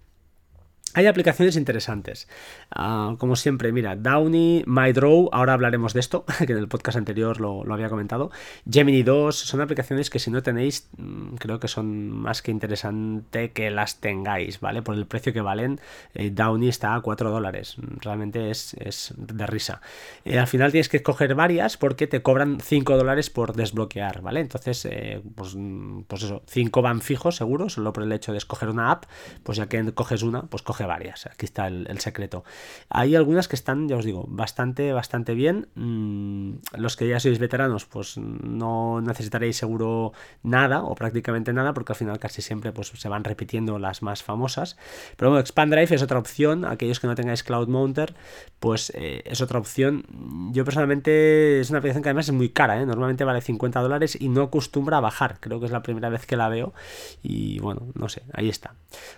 Hay 0.93 1.05
aplicaciones 1.05 1.55
interesantes. 1.55 2.27
Ah, 2.69 3.15
como 3.17 3.37
siempre, 3.37 3.71
mira, 3.71 3.95
Downy, 3.95 4.63
MyDraw, 4.67 5.29
ahora 5.31 5.53
hablaremos 5.53 5.93
de 5.93 6.01
esto, 6.01 6.25
que 6.45 6.51
en 6.51 6.57
el 6.57 6.67
podcast 6.67 6.97
anterior 6.97 7.39
lo, 7.39 7.63
había 7.73 7.87
comentado. 7.87 8.29
Gemini 8.69 9.01
2, 9.01 9.33
son 9.33 9.61
aplicaciones 9.61 10.09
que 10.09 10.19
si 10.19 10.31
no 10.31 10.43
tenéis, 10.43 10.89
mm, 10.97 11.35
creo 11.35 11.61
que 11.61 11.69
son 11.69 12.09
más 12.09 12.41
que 12.41 12.51
interesante 12.51 13.51
que 13.51 13.71
las 13.71 14.01
tengáis, 14.01 14.59
¿vale? 14.59 14.81
Por 14.81 14.95
el 14.95 15.05
precio 15.05 15.31
que 15.31 15.39
valen, 15.39 15.79
eh, 16.13 16.29
Downy 16.29 16.67
está 16.67 16.93
a 16.93 17.01
4 17.01 17.31
dólares. 17.31 17.77
Realmente 18.01 18.51
es, 18.51 18.75
de 19.15 19.47
risa. 19.47 19.81
Eh, 20.25 20.39
al 20.39 20.47
final 20.47 20.71
tienes 20.71 20.89
que 20.89 20.97
escoger 20.97 21.35
varias 21.35 21.77
porque 21.77 22.07
te 22.07 22.21
cobran 22.21 22.59
5 22.59 22.97
dólares 22.97 23.29
por 23.29 23.53
desbloquear, 23.53 24.21
¿vale? 24.21 24.41
Entonces, 24.41 24.85
eh, 24.91 25.21
pues, 25.35 25.55
mm, 25.55 26.01
pues 26.07 26.23
eso, 26.23 26.43
5 26.47 26.81
van 26.81 26.99
fijos, 26.99 27.37
seguro, 27.37 27.69
solo 27.69 27.93
por 27.93 28.03
el 28.03 28.11
hecho 28.11 28.33
de 28.33 28.39
escoger 28.39 28.67
una 28.67 28.91
app, 28.91 29.05
pues 29.43 29.57
ya 29.57 29.67
que 29.67 29.93
coges 29.93 30.23
una, 30.23 30.43
pues 30.43 30.63
varias. 30.85 31.25
Aquí 31.25 31.45
está 31.45 31.67
el, 31.67 31.99
secreto. 31.99 32.43
Hay 32.89 33.15
algunas 33.15 33.47
que 33.47 33.55
están, 33.55 33.87
ya 33.87 33.95
os 33.95 34.05
digo, 34.05 34.25
bastante, 34.27 34.93
bastante 34.93 35.33
bien. 35.33 35.67
Mm, 35.75 36.53
los 36.77 36.95
que 36.95 37.07
ya 37.07 37.19
sois 37.19 37.39
veteranos, 37.39 37.85
pues 37.85 38.17
no 38.17 39.01
necesitaréis 39.01 39.57
seguro 39.57 40.13
nada 40.43 40.83
o 40.83 40.95
prácticamente 40.95 41.53
nada, 41.53 41.73
porque 41.73 41.93
al 41.93 41.97
final 41.97 42.19
casi 42.19 42.41
siempre 42.41 42.71
pues, 42.71 42.87
se 42.87 43.09
van 43.09 43.23
repitiendo 43.23 43.79
las 43.79 44.01
más 44.01 44.23
famosas. 44.23 44.77
Pero 45.17 45.31
bueno, 45.31 45.41
Expand 45.41 45.73
Drive 45.73 45.95
es 45.95 46.01
otra 46.01 46.19
opción. 46.19 46.65
Aquellos 46.65 46.99
que 46.99 47.07
no 47.07 47.15
tengáis 47.15 47.43
Cloud 47.43 47.67
Mounter, 47.67 48.15
pues 48.59 48.91
eh, 48.95 49.21
es 49.25 49.41
otra 49.41 49.59
opción. 49.59 50.05
Yo 50.51 50.65
personalmente 50.65 51.59
es 51.59 51.69
una 51.69 51.79
aplicación 51.79 52.03
que 52.03 52.09
además 52.09 52.27
es 52.27 52.33
muy 52.33 52.49
cara, 52.49 52.81
¿eh? 52.81 52.85
normalmente 52.85 53.23
vale 53.23 53.41
50 53.41 53.79
dólares 53.79 54.17
y 54.19 54.29
no 54.29 54.43
acostumbra 54.43 54.97
a 54.97 55.01
bajar. 55.01 55.37
Creo 55.39 55.59
que 55.59 55.65
es 55.65 55.71
la 55.71 55.81
primera 55.81 56.09
vez 56.09 56.25
que 56.25 56.37
la 56.37 56.49
veo. 56.49 56.73
Y 57.21 57.59
bueno, 57.59 57.87
no 57.95 58.09
sé, 58.09 58.23
ahí 58.33 58.49
está. 58.49 58.75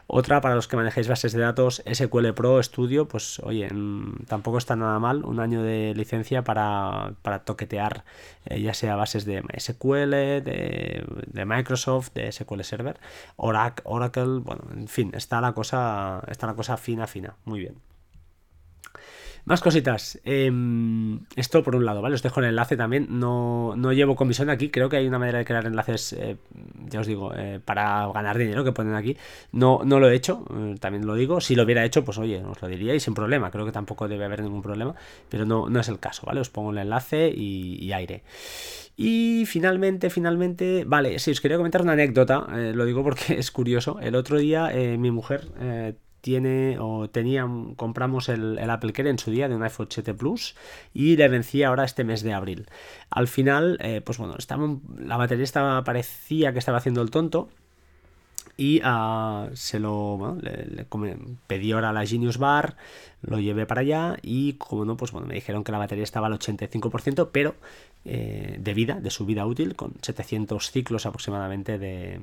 Otra 0.08 0.41
para 0.41 0.55
los 0.55 0.67
que 0.67 0.75
manejéis 0.75 1.08
bases 1.08 1.34
de 1.34 1.39
datos 1.39 1.52
SQL 1.55 2.33
Pro 2.33 2.62
Studio, 2.62 3.07
pues 3.07 3.39
oye, 3.39 3.69
tampoco 4.27 4.57
está 4.57 4.75
nada 4.75 5.00
mal 5.00 5.24
un 5.25 5.39
año 5.39 5.62
de 5.62 5.93
licencia 5.95 6.43
para, 6.43 7.13
toquetear 7.45 8.03
eh, 8.45 8.62
ya 8.62 8.74
sea 8.74 8.95
bases 8.95 9.25
de 9.25 9.43
SQL, 9.57 10.12
de, 10.43 11.45
Microsoft, 11.45 12.13
de 12.13 12.31
SQL 12.31 12.62
Server, 12.62 13.00
Oracle, 13.36 13.83
Oracle, 13.86 14.39
bueno, 14.39 14.63
en 14.74 14.88
fin, 14.88 15.12
está 15.13 15.41
la 15.41 15.53
cosa, 15.53 16.24
está 16.27 16.48
la 16.48 16.55
cosa 16.55 16.77
fina, 16.77 17.07
fina, 17.07 17.36
muy 17.45 17.60
bien. 17.60 17.93
Más 19.46 19.60
cositas. 19.60 20.20
Em, 20.24 21.20
esto 21.36 21.64
por 21.64 21.76
un 21.76 21.86
lado, 21.86 22.02
¿vale? 22.02 22.16
Os 22.16 22.24
dejo 22.24 22.40
el 22.40 22.46
enlace 22.46 22.78
también. 22.78 23.08
No, 23.10 23.76
no 23.76 23.92
llevo 23.92 24.16
comisión 24.16 24.50
aquí. 24.50 24.70
Creo 24.70 24.88
que 24.88 24.96
hay 24.96 25.08
una 25.08 25.20
manera 25.20 25.40
de 25.40 25.46
crear 25.46 25.66
enlaces 25.66 26.14
eh, 26.14 26.38
ya 26.90 27.02
os 27.02 27.08
digo, 27.08 27.34
eh, 27.36 27.60
para 27.64 28.08
ganar 28.14 28.38
dinero 28.38 28.64
que 28.64 28.72
ponen 28.72 28.96
aquí. 28.96 29.18
No, 29.52 29.82
no 29.84 30.00
lo 30.00 30.10
he 30.10 30.16
hecho, 30.16 30.46
eh, 30.50 30.76
también 30.80 31.06
lo 31.06 31.16
digo. 31.16 31.42
Si 31.42 31.56
lo 31.56 31.64
hubiera 31.64 31.84
hecho, 31.84 32.06
pues 32.06 32.18
oye, 32.18 32.42
os 32.46 32.62
lo 32.62 32.70
diría 32.70 32.96
y 32.96 33.02
sin 33.02 33.14
problema. 33.14 33.52
Creo 33.52 33.66
que 33.66 33.74
tampoco 33.74 34.08
debe 34.08 34.24
haber 34.24 34.44
ningún 34.44 34.62
problema, 34.62 34.96
pero 35.28 35.46
no, 35.46 35.68
no 35.70 35.80
es 35.82 35.90
el 35.90 36.00
caso, 36.00 36.26
¿vale? 36.26 36.40
Os 36.40 36.50
pongo 36.50 36.72
el 36.72 36.78
enlace 36.78 37.30
y, 37.36 37.92
aire. 37.92 38.24
Y 38.96 39.44
finalmente, 39.46 40.10
finalmente, 40.10 40.84
vale, 40.86 41.20
sí, 41.20 41.32
os 41.32 41.42
quería 41.42 41.58
comentar 41.58 41.82
una 41.82 41.94
anécdota, 41.94 42.48
lo 42.48 42.86
digo 42.86 43.04
porque 43.04 43.34
es 43.40 43.52
curioso. 43.52 44.00
El 44.00 44.16
otro 44.16 44.38
día 44.38 44.72
mi 44.98 45.12
mujer 45.12 45.48
tiene 46.24 46.77
o 46.80 47.10
tenía, 47.10 47.46
compramos 47.75 48.30
el, 48.30 48.58
Apple 48.58 48.94
Care 48.94 49.10
en 49.10 49.20
su 49.20 49.30
día 49.30 49.50
de 49.50 49.56
un 49.56 49.63
iPhone 49.63 49.88
7 49.89 50.13
Plus 50.13 50.56
y 50.94 51.18
le 51.18 51.27
vencía 51.27 51.68
ahora 51.68 51.84
este 51.84 52.06
mes 52.06 52.24
de 52.24 52.32
abril. 52.32 52.65
Al 53.10 53.27
final, 53.27 53.77
eh, 53.82 54.00
pues 54.00 54.18
bueno, 54.20 54.36
estaba, 54.39 54.65
la 54.98 55.18
batería 55.18 55.44
estaba, 55.44 55.84
parecía 55.84 56.53
que 56.53 56.60
estaba 56.60 56.77
haciendo 56.77 57.01
el 57.01 57.12
tonto 57.12 57.50
y 58.56 58.82
uh, 58.86 59.50
se 59.53 59.80
lo 59.80 60.18
bueno, 60.18 60.39
le, 60.42 60.88
pedí 61.46 61.74
ahora 61.74 61.92
la 61.92 62.06
Genius 62.06 62.38
Bar, 62.38 62.77
lo 63.22 63.42
llevé 63.42 63.65
para 63.65 63.82
allá 63.82 64.15
y 64.22 64.53
como 64.53 64.86
no, 64.86 64.96
pues 64.96 65.12
bueno, 65.12 65.27
me 65.27 65.34
dijeron 65.34 65.65
que 65.65 65.74
la 65.74 65.77
batería 65.77 66.06
estaba 66.06 66.27
al 66.27 66.39
85%, 66.39 67.32
pero 67.34 67.56
eh, 68.06 68.56
de 68.62 68.74
vida, 68.74 69.01
de 69.01 69.10
su 69.10 69.25
vida 69.25 69.46
útil, 69.46 69.75
con 69.75 69.96
700 70.01 70.72
ciclos 70.72 71.06
aproximadamente 71.06 71.77
de, 71.77 72.22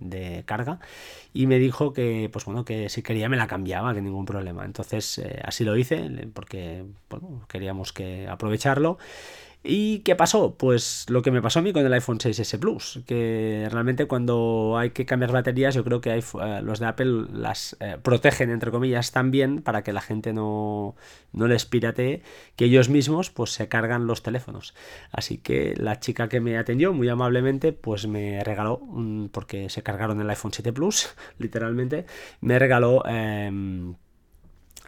de 0.00 0.42
carga 0.46 0.80
y 1.32 1.46
me 1.46 1.58
dijo 1.58 1.92
que 1.92 2.28
pues 2.32 2.44
bueno 2.44 2.64
que 2.64 2.88
si 2.88 3.02
quería 3.02 3.28
me 3.28 3.36
la 3.36 3.46
cambiaba 3.46 3.94
que 3.94 4.02
ningún 4.02 4.24
problema. 4.24 4.64
Entonces 4.64 5.18
eh, 5.18 5.40
así 5.44 5.64
lo 5.64 5.76
hice 5.76 6.28
porque 6.32 6.84
queríamos 7.48 7.92
que 7.92 8.28
aprovecharlo 8.28 8.98
¿Y 9.62 9.98
qué 10.00 10.16
pasó? 10.16 10.54
Pues 10.56 11.04
lo 11.10 11.20
que 11.20 11.30
me 11.30 11.42
pasó 11.42 11.58
a 11.58 11.62
mí 11.62 11.74
con 11.74 11.84
el 11.84 11.92
iPhone 11.92 12.18
6S 12.18 12.58
Plus, 12.58 13.00
que 13.06 13.68
realmente 13.70 14.06
cuando 14.06 14.78
hay 14.78 14.90
que 14.90 15.04
cambiar 15.04 15.32
baterías 15.32 15.74
yo 15.74 15.84
creo 15.84 16.00
que 16.00 16.16
eh, 16.16 16.22
los 16.62 16.78
de 16.78 16.86
Apple 16.86 17.26
las 17.30 17.76
eh, 17.80 17.98
protegen 18.02 18.48
entre 18.50 18.70
comillas 18.70 19.12
también 19.12 19.60
para 19.60 19.82
que 19.82 19.92
la 19.92 20.00
gente 20.00 20.32
no, 20.32 20.96
no 21.32 21.46
les 21.46 21.66
piratee, 21.66 22.22
que 22.56 22.64
ellos 22.64 22.88
mismos 22.88 23.28
pues 23.30 23.50
se 23.50 23.68
cargan 23.68 24.06
los 24.06 24.22
teléfonos. 24.22 24.74
Así 25.12 25.36
que 25.36 25.74
la 25.76 26.00
chica 26.00 26.30
que 26.30 26.40
me 26.40 26.56
atendió 26.56 26.94
muy 26.94 27.10
amablemente 27.10 27.72
pues 27.74 28.06
me 28.06 28.42
regaló, 28.42 28.80
porque 29.30 29.68
se 29.68 29.82
cargaron 29.82 30.22
el 30.22 30.30
iPhone 30.30 30.52
7 30.54 30.72
Plus 30.72 31.14
literalmente, 31.38 32.06
me 32.40 32.58
regaló... 32.58 33.04
Em, 33.06 33.94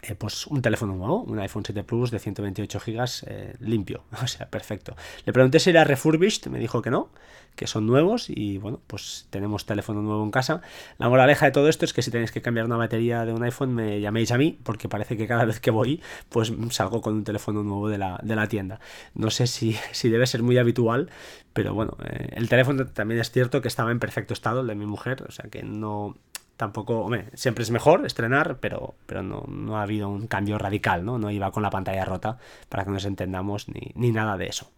eh, 0.05 0.15
pues 0.15 0.47
un 0.47 0.61
teléfono 0.61 0.95
nuevo, 0.95 1.23
un 1.23 1.39
iPhone 1.39 1.63
7 1.65 1.83
Plus 1.85 2.11
de 2.11 2.19
128 2.19 2.79
GB 2.85 3.05
eh, 3.25 3.55
limpio, 3.61 4.03
o 4.21 4.27
sea, 4.27 4.49
perfecto. 4.49 4.95
Le 5.25 5.31
pregunté 5.31 5.59
si 5.59 5.69
era 5.69 5.85
refurbished, 5.85 6.47
me 6.47 6.59
dijo 6.59 6.81
que 6.81 6.89
no, 6.89 7.09
que 7.55 7.67
son 7.67 7.87
nuevos 7.87 8.29
y 8.29 8.57
bueno, 8.57 8.81
pues 8.85 9.27
tenemos 9.29 9.65
teléfono 9.65 10.01
nuevo 10.01 10.21
en 10.23 10.31
casa. 10.31 10.61
La 10.97 11.07
moraleja 11.07 11.45
de 11.45 11.53
todo 11.53 11.69
esto 11.69 11.85
es 11.85 11.93
que 11.93 12.01
si 12.01 12.11
tenéis 12.11 12.31
que 12.33 12.41
cambiar 12.41 12.65
una 12.65 12.75
batería 12.75 13.23
de 13.23 13.31
un 13.31 13.43
iPhone 13.43 13.73
me 13.73 14.01
llaméis 14.01 14.31
a 14.31 14.37
mí, 14.37 14.59
porque 14.63 14.89
parece 14.89 15.15
que 15.15 15.25
cada 15.25 15.45
vez 15.45 15.61
que 15.61 15.71
voy, 15.71 16.01
pues 16.27 16.51
salgo 16.71 17.01
con 17.01 17.13
un 17.13 17.23
teléfono 17.23 17.63
nuevo 17.63 17.87
de 17.87 17.97
la, 17.97 18.19
de 18.23 18.35
la 18.35 18.47
tienda. 18.49 18.81
No 19.13 19.29
sé 19.29 19.47
si, 19.47 19.77
si 19.93 20.09
debe 20.09 20.27
ser 20.27 20.43
muy 20.43 20.57
habitual, 20.57 21.09
pero 21.53 21.73
bueno, 21.73 21.95
eh, 22.03 22.29
el 22.33 22.49
teléfono 22.49 22.85
también 22.87 23.21
es 23.21 23.31
cierto 23.31 23.61
que 23.61 23.69
estaba 23.69 23.91
en 23.91 23.99
perfecto 23.99 24.33
estado, 24.33 24.61
el 24.61 24.67
de 24.67 24.75
mi 24.75 24.85
mujer, 24.85 25.23
o 25.23 25.31
sea 25.31 25.49
que 25.49 25.63
no 25.63 26.17
tampoco, 26.57 27.01
hombre, 27.01 27.27
siempre 27.33 27.63
es 27.63 27.71
mejor 27.71 28.05
estrenar, 28.05 28.57
pero, 28.59 28.95
pero 29.05 29.23
no, 29.23 29.45
no, 29.47 29.77
ha 29.77 29.83
habido 29.83 30.09
un 30.09 30.27
cambio 30.27 30.57
radical, 30.57 31.05
¿no? 31.05 31.17
No 31.17 31.31
iba 31.31 31.51
con 31.51 31.63
la 31.63 31.69
pantalla 31.69 32.05
rota 32.05 32.37
para 32.69 32.85
que 32.85 32.91
nos 32.91 33.05
entendamos 33.05 33.67
ni, 33.69 33.91
ni 33.95 34.11
nada 34.11 34.37
de 34.37 34.47
eso. 34.47 34.71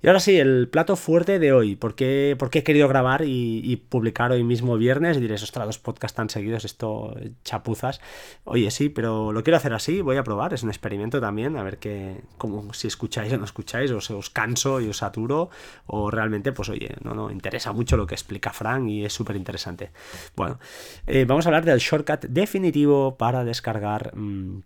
Y 0.00 0.06
ahora 0.06 0.20
sí, 0.20 0.38
el 0.38 0.68
plato 0.68 0.94
fuerte 0.94 1.40
de 1.40 1.52
hoy. 1.52 1.74
¿Por 1.74 1.96
qué, 1.96 2.36
he 2.52 2.62
querido 2.62 2.86
grabar 2.86 3.22
y, 3.24 3.76
publicar 3.88 4.30
hoy 4.30 4.44
mismo 4.44 4.76
viernes? 4.76 5.16
Y 5.16 5.20
diréis, 5.20 5.42
ostras, 5.42 5.66
dos 5.66 5.78
podcasts 5.78 6.14
tan 6.14 6.30
seguidos, 6.30 6.64
esto 6.64 7.16
chapuzas. 7.42 8.00
Oye, 8.44 8.70
sí, 8.70 8.90
pero 8.90 9.32
lo 9.32 9.42
quiero 9.42 9.56
hacer 9.56 9.74
así, 9.74 10.00
voy 10.00 10.16
a 10.16 10.22
probar, 10.22 10.54
es 10.54 10.62
un 10.62 10.68
experimento 10.68 11.20
también, 11.20 11.56
a 11.56 11.64
ver 11.64 11.78
qué, 11.78 12.22
como, 12.36 12.72
si 12.74 12.86
escucháis 12.86 13.32
o 13.32 13.38
no 13.38 13.44
escucháis, 13.44 13.90
o 13.90 14.00
se 14.00 14.14
os 14.14 14.30
canso 14.30 14.80
y 14.80 14.88
os 14.88 14.98
saturo, 14.98 15.50
o 15.86 16.10
realmente, 16.12 16.52
pues 16.52 16.68
oye, 16.68 16.94
no, 17.02 17.14
no, 17.14 17.30
interesa 17.32 17.72
mucho 17.72 17.96
lo 17.96 18.06
que 18.06 18.14
explica 18.14 18.52
Frank 18.52 18.88
y 18.88 19.04
es 19.04 19.12
súper 19.12 19.34
interesante. 19.34 19.90
Bueno, 20.36 20.60
eh, 21.08 21.24
vamos 21.26 21.46
a 21.46 21.48
hablar 21.48 21.64
del 21.64 21.80
shortcut 21.80 22.26
definitivo 22.26 23.16
para 23.16 23.44
descargar... 23.44 24.16
Mm, 24.16 24.60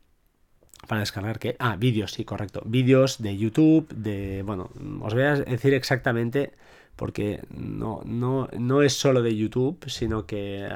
para 0.86 1.00
descargar 1.00 1.38
que 1.38 1.56
ah 1.58 1.76
vídeos 1.76 2.12
sí 2.12 2.24
correcto. 2.24 2.62
Vídeos 2.64 3.22
de 3.22 3.36
YouTube 3.36 3.88
de 3.94 4.42
bueno 4.44 4.70
os 5.00 5.14
voy 5.14 5.22
a 5.22 5.36
decir 5.36 5.74
exactamente 5.74 6.52
porque 6.96 7.42
no, 7.50 8.02
no, 8.04 8.48
no 8.58 8.82
es 8.82 8.92
solo 8.92 9.22
de 9.22 9.36
YouTube 9.36 9.78
sino 9.86 10.26
que 10.26 10.68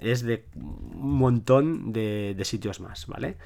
es 0.00 0.22
de 0.22 0.44
un 0.54 1.18
montón 1.18 1.92
de, 1.92 2.36
sitios 2.44 2.80
más 2.80 3.06
vale 3.06 3.36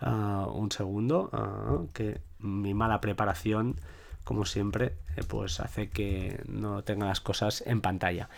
ah, 0.00 0.48
un 0.52 0.72
segundo 0.72 1.30
ah, 1.32 1.78
que 1.92 2.20
mi 2.40 2.74
mala 2.74 3.00
preparación 3.00 3.76
como 4.28 4.44
siempre, 4.44 4.92
eh, 5.16 5.22
pues 5.26 5.58
hace 5.58 5.88
que 5.88 6.42
no 6.46 6.84
tenga 6.84 7.06
las 7.06 7.22
cosas 7.22 7.62
en 7.64 7.80
pantalla. 7.80 8.28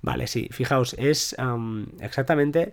Vale, 0.00 0.28
sí, 0.28 0.48
fijaos, 0.52 0.94
es 0.96 1.34
exactamente 1.98 2.72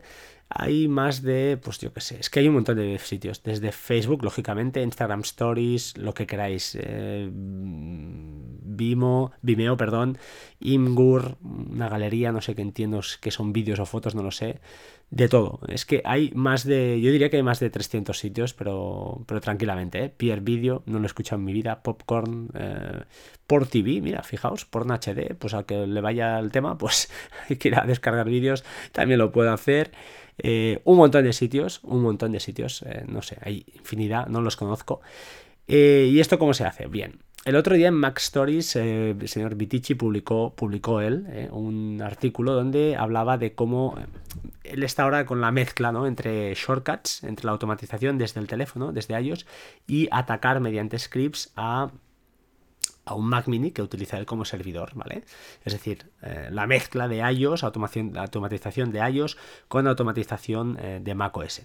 hay 0.50 0.88
más 0.88 1.24
de, 1.24 1.60
pues 1.62 1.80
yo 1.80 1.92
qué 1.92 2.02
sé, 2.02 2.20
es 2.20 2.30
que 2.30 2.40
hay 2.40 2.48
un 2.48 2.54
montón 2.54 2.78
de 2.78 2.98
sitios, 3.00 3.42
desde 3.44 3.72
Facebook, 3.72 4.24
lógicamente, 4.24 4.82
Instagram 4.82 5.22
Stories, 5.22 5.98
lo 5.98 6.14
que 6.14 6.28
queráis, 6.28 6.78
eh, 6.80 7.30
Vimo, 7.32 9.32
Vimeo, 9.42 9.76
perdón, 9.76 10.18
Imgur, 10.60 11.38
una 11.42 11.90
galería, 11.90 12.32
no 12.32 12.42
sé 12.42 12.56
qué 12.56 12.62
entiendo 12.62 13.02
que 13.20 13.32
son 13.32 13.54
vídeos 13.54 13.80
o 13.80 13.86
fotos, 13.86 14.16
no 14.16 14.24
lo 14.24 14.32
sé, 14.32 14.60
de 15.10 15.30
todo. 15.30 15.60
Es 15.68 15.86
que 15.86 16.02
hay 16.04 16.32
más 16.36 16.66
de, 16.66 17.00
yo 17.00 17.12
diría 17.12 17.30
que 17.30 17.38
hay 17.38 17.44
más 17.44 17.60
de 17.60 17.70
300 17.70 18.18
sitios, 18.18 18.54
pero, 18.54 19.24
pero 19.26 19.40
tranquilamente, 19.40 20.04
¿eh? 20.04 20.10
Pierre 20.10 20.42
Video, 20.42 20.84
no 20.86 21.00
lo 21.00 21.04
he 21.04 21.08
escuchado 21.08 21.40
en 21.40 21.46
mi 21.46 21.54
vida, 21.54 21.82
Popcorn, 21.82 22.50
eh, 22.54 23.04
por 23.48 23.68
TV, 23.68 24.02
mira, 24.02 24.24
fijaos, 24.24 24.66
por 24.66 24.86
HD, 24.86 25.34
pues 25.36 25.54
al 25.54 25.66
que 25.66 25.88
le 25.88 26.02
vaya 26.02 26.38
el 26.40 26.52
tema, 26.52 26.78
pues 26.78 27.10
quiera 27.60 27.86
descargar 27.86 28.30
vídeos, 28.30 28.66
también 28.92 29.20
lo 29.20 29.32
puede 29.32 29.50
hacer. 29.50 29.92
Eh, 30.40 30.82
un 30.84 30.98
montón 30.98 31.24
de 31.24 31.34
sitios, 31.34 31.80
un 31.84 32.02
montón 32.02 32.32
de 32.34 32.40
sitios, 32.40 32.84
eh, 32.84 33.06
no 33.08 33.22
sé, 33.22 33.38
hay 33.42 33.66
infinidad, 33.76 34.28
no 34.28 34.42
los 34.42 34.56
conozco. 34.56 35.02
¿Y 35.70 36.20
esto 36.22 36.40
cómo 36.40 36.54
se 36.54 36.64
hace? 36.64 36.88
Bien. 36.88 37.20
El 37.48 37.56
otro 37.56 37.78
día 37.78 37.88
en 37.88 37.94
Mac 37.94 38.18
Stories, 38.18 38.76
el 38.76 39.26
señor 39.30 39.56
Vitici 39.56 39.96
publicó, 39.96 40.54
publicó 40.54 41.00
él 41.00 41.48
un 41.52 42.02
artículo 42.02 42.52
donde 42.52 42.98
hablaba 42.98 43.38
de 43.38 43.56
cómo 43.56 43.98
él 44.66 44.84
está 44.84 45.04
ahora 45.04 45.26
con 45.26 45.40
la 45.40 45.50
mezcla 45.50 45.94
¿no? 45.94 46.08
entre 46.08 46.54
shortcuts, 46.56 47.24
entre 47.24 47.46
la 47.46 47.54
automatización 47.54 48.18
desde 48.18 48.42
el 48.42 48.48
teléfono, 48.48 48.92
desde 48.92 49.18
iOS, 49.22 49.46
y 49.88 50.10
atacar 50.12 50.60
mediante 50.60 51.00
scripts 51.00 51.54
a 51.56 51.90
a 53.06 53.16
un 53.16 53.30
Mac 53.30 53.48
Mini 53.48 53.72
que 53.72 53.82
utiliza 53.82 54.18
él 54.18 54.26
como 54.26 54.44
servidor, 54.44 54.92
¿vale? 54.94 55.24
Es 55.64 55.72
decir, 55.72 56.12
eh, 56.22 56.50
la 56.52 56.68
mezcla 56.68 57.08
de 57.08 57.18
iOS, 57.18 57.64
automatización 57.64 58.92
de 58.92 59.00
iOS 59.10 59.38
con 59.68 59.88
automatización 59.88 60.78
eh, 60.82 61.00
de 61.02 61.16
macOS 61.16 61.62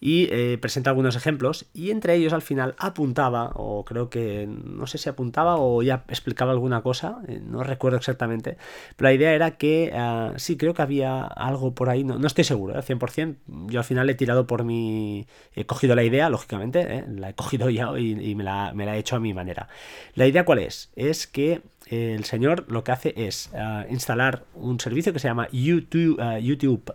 y 0.00 0.28
eh, 0.30 0.58
presenta 0.60 0.90
algunos 0.90 1.16
ejemplos 1.16 1.66
y 1.72 1.90
entre 1.90 2.14
ellos 2.14 2.32
al 2.32 2.42
final 2.42 2.74
apuntaba, 2.78 3.52
o 3.54 3.84
creo 3.84 4.10
que 4.10 4.46
no 4.46 4.86
sé 4.86 4.98
si 4.98 5.08
apuntaba 5.08 5.56
o 5.56 5.82
ya 5.82 6.04
explicaba 6.08 6.52
alguna 6.52 6.82
cosa, 6.82 7.18
no 7.42 7.62
recuerdo 7.62 7.98
exactamente, 7.98 8.56
pero 8.96 9.08
la 9.08 9.14
idea 9.14 9.32
era 9.32 9.52
que 9.52 9.92
ah, 9.94 10.32
sí, 10.36 10.56
creo 10.56 10.74
que 10.74 10.82
había 10.82 11.22
algo 11.22 11.74
por 11.74 11.88
ahí, 11.88 12.04
no, 12.04 12.24
estoy 12.26 12.44
seguro, 12.44 12.74
al 12.74 12.80
¿eh? 12.80 12.86
100%, 12.86 13.36
yo 13.68 13.78
al 13.78 13.84
final 13.84 14.10
he 14.10 14.14
tirado 14.14 14.46
por 14.46 14.64
mi, 14.64 15.26
he 15.54 15.64
cogido 15.64 15.94
la 15.94 16.04
idea, 16.04 16.28
lógicamente, 16.28 17.04
la 17.08 17.30
he 17.30 17.34
cogido 17.34 17.70
ya 17.70 17.98
y, 17.98 18.34
me, 18.34 18.44
la, 18.44 18.72
me 18.74 18.84
la 18.84 18.96
he 18.96 18.98
hecho 18.98 19.16
a 19.16 19.20
mi 19.20 19.32
manera. 19.32 19.68
La 20.14 20.26
idea 20.26 20.44
cuál 20.44 20.58
es? 20.58 20.90
Es 20.96 21.26
que 21.26 21.62
el 21.86 22.24
señor 22.24 22.64
lo 22.68 22.82
que 22.82 22.92
hace 22.92 23.14
es 23.16 23.50
ah, 23.54 23.86
instalar 23.88 24.44
un 24.54 24.80
servicio 24.80 25.12
que 25.12 25.20
se 25.20 25.28
llama 25.28 25.48
YouTube, 25.52 26.20
uh, 26.20 26.38
YouTube 26.38 26.92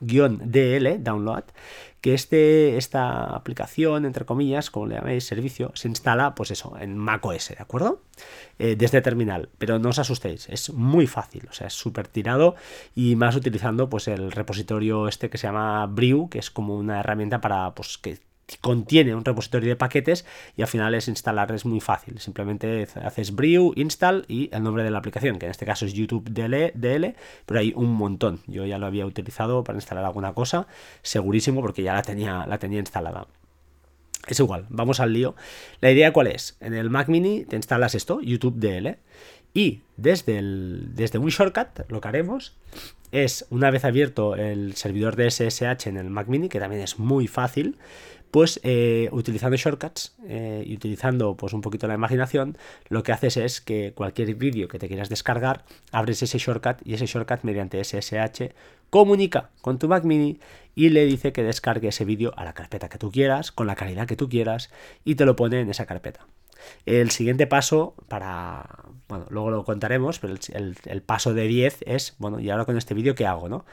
DL, 0.00 1.02
Download, 1.02 1.44
que 2.00 2.14
este, 2.14 2.76
esta 2.76 3.24
aplicación, 3.24 4.04
entre 4.04 4.24
comillas, 4.24 4.70
como 4.70 4.86
le 4.86 4.96
llaméis, 4.96 5.24
servicio, 5.24 5.70
se 5.74 5.88
instala, 5.88 6.34
pues 6.34 6.50
eso, 6.50 6.76
en 6.80 6.96
macOS, 6.96 7.50
¿de 7.50 7.62
acuerdo? 7.62 8.02
Eh, 8.58 8.76
desde 8.76 9.00
terminal, 9.00 9.50
pero 9.58 9.78
no 9.78 9.90
os 9.90 9.98
asustéis, 9.98 10.48
es 10.48 10.72
muy 10.72 11.06
fácil, 11.06 11.46
o 11.48 11.52
sea, 11.52 11.68
es 11.68 11.74
súper 11.74 12.08
tirado 12.08 12.56
y 12.94 13.14
más 13.16 13.36
utilizando 13.36 13.88
pues 13.88 14.08
el 14.08 14.32
repositorio 14.32 15.08
este 15.08 15.30
que 15.30 15.38
se 15.38 15.46
llama 15.46 15.86
Brew, 15.86 16.28
que 16.28 16.40
es 16.40 16.50
como 16.50 16.76
una 16.76 17.00
herramienta 17.00 17.40
para, 17.40 17.72
pues, 17.74 17.98
que 17.98 18.18
contiene 18.60 19.14
un 19.14 19.24
repositorio 19.24 19.70
de 19.70 19.76
paquetes 19.76 20.26
y 20.56 20.62
al 20.62 20.68
final 20.68 20.94
es 20.94 21.08
instalar, 21.08 21.52
es 21.52 21.64
muy 21.64 21.80
fácil. 21.80 22.18
Simplemente 22.18 22.86
haces 23.02 23.34
brew, 23.34 23.72
install 23.76 24.24
y 24.28 24.50
el 24.52 24.62
nombre 24.62 24.84
de 24.84 24.90
la 24.90 24.98
aplicación, 24.98 25.38
que 25.38 25.46
en 25.46 25.50
este 25.50 25.66
caso 25.66 25.86
es 25.86 25.94
YouTube 25.94 26.30
DL, 26.30 27.14
pero 27.46 27.60
hay 27.60 27.72
un 27.74 27.92
montón. 27.92 28.40
Yo 28.46 28.66
ya 28.66 28.78
lo 28.78 28.86
había 28.86 29.06
utilizado 29.06 29.64
para 29.64 29.78
instalar 29.78 30.04
alguna 30.04 30.34
cosa, 30.34 30.66
segurísimo, 31.02 31.60
porque 31.60 31.82
ya 31.82 31.94
la 31.94 32.02
tenía, 32.02 32.46
la 32.46 32.58
tenía 32.58 32.78
instalada. 32.78 33.26
Es 34.28 34.38
igual, 34.38 34.66
vamos 34.68 35.00
al 35.00 35.12
lío. 35.12 35.34
La 35.80 35.90
idea 35.90 36.12
cuál 36.12 36.28
es? 36.28 36.56
En 36.60 36.74
el 36.74 36.90
Mac 36.90 37.08
mini 37.08 37.44
te 37.44 37.56
instalas 37.56 37.94
esto, 37.94 38.20
YouTube 38.20 38.54
DL, 38.56 38.98
Y 39.52 39.80
desde, 39.96 40.38
el, 40.38 40.90
desde 40.94 41.18
un 41.18 41.28
shortcut 41.28 41.88
lo 41.88 42.00
que 42.00 42.08
haremos 42.08 42.56
es, 43.10 43.46
una 43.50 43.70
vez 43.70 43.84
abierto 43.84 44.36
el 44.36 44.74
servidor 44.74 45.16
de 45.16 45.30
SSH 45.30 45.88
en 45.88 45.96
el 45.96 46.08
Mac 46.08 46.28
mini, 46.28 46.48
que 46.48 46.60
también 46.60 46.82
es 46.82 46.98
muy 46.98 47.26
fácil, 47.26 47.76
pues 48.32 48.60
eh, 48.62 49.10
utilizando 49.12 49.58
shortcuts 49.58 50.16
eh, 50.26 50.64
y 50.66 50.74
utilizando 50.74 51.36
pues 51.36 51.52
un 51.52 51.60
poquito 51.60 51.86
la 51.86 51.94
imaginación, 51.94 52.56
lo 52.88 53.02
que 53.02 53.12
haces 53.12 53.36
es 53.36 53.60
que 53.60 53.92
cualquier 53.94 54.34
vídeo 54.34 54.68
que 54.68 54.78
te 54.78 54.88
quieras 54.88 55.10
descargar, 55.10 55.64
abres 55.92 56.22
ese 56.22 56.38
shortcut 56.38 56.78
y 56.82 56.94
ese 56.94 57.04
shortcut 57.04 57.42
mediante 57.42 57.84
SSH 57.84 58.54
comunica 58.88 59.50
con 59.60 59.78
tu 59.78 59.86
Mac 59.86 60.04
mini 60.04 60.40
y 60.74 60.88
le 60.88 61.04
dice 61.04 61.34
que 61.34 61.42
descargue 61.42 61.88
ese 61.88 62.06
vídeo 62.06 62.32
a 62.38 62.44
la 62.44 62.54
carpeta 62.54 62.88
que 62.88 62.96
tú 62.96 63.12
quieras, 63.12 63.52
con 63.52 63.66
la 63.66 63.74
calidad 63.74 64.06
que 64.06 64.16
tú 64.16 64.30
quieras 64.30 64.70
y 65.04 65.16
te 65.16 65.26
lo 65.26 65.36
pone 65.36 65.60
en 65.60 65.68
esa 65.68 65.84
carpeta. 65.84 66.26
El 66.86 67.10
siguiente 67.10 67.46
paso 67.46 67.94
para, 68.08 68.66
bueno, 69.08 69.26
luego 69.28 69.50
lo 69.50 69.64
contaremos, 69.64 70.20
pero 70.20 70.32
el, 70.54 70.76
el 70.86 71.02
paso 71.02 71.34
de 71.34 71.48
10 71.48 71.84
es, 71.86 72.14
bueno, 72.18 72.40
y 72.40 72.48
ahora 72.48 72.64
con 72.64 72.78
este 72.78 72.94
vídeo, 72.94 73.14
¿qué 73.14 73.26
hago, 73.26 73.50
no? 73.50 73.66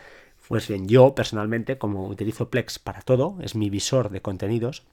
Pues 0.50 0.68
bien, 0.68 0.88
yo 0.88 1.16
personalmente, 1.16 1.78
como 1.78 2.08
utilizo 2.08 2.50
Plex 2.50 2.80
para 2.80 3.02
todo, 3.02 3.38
es 3.40 3.56
mi 3.56 3.70
visor 3.70 4.10
de 4.10 4.22
contenidos, 4.22 4.84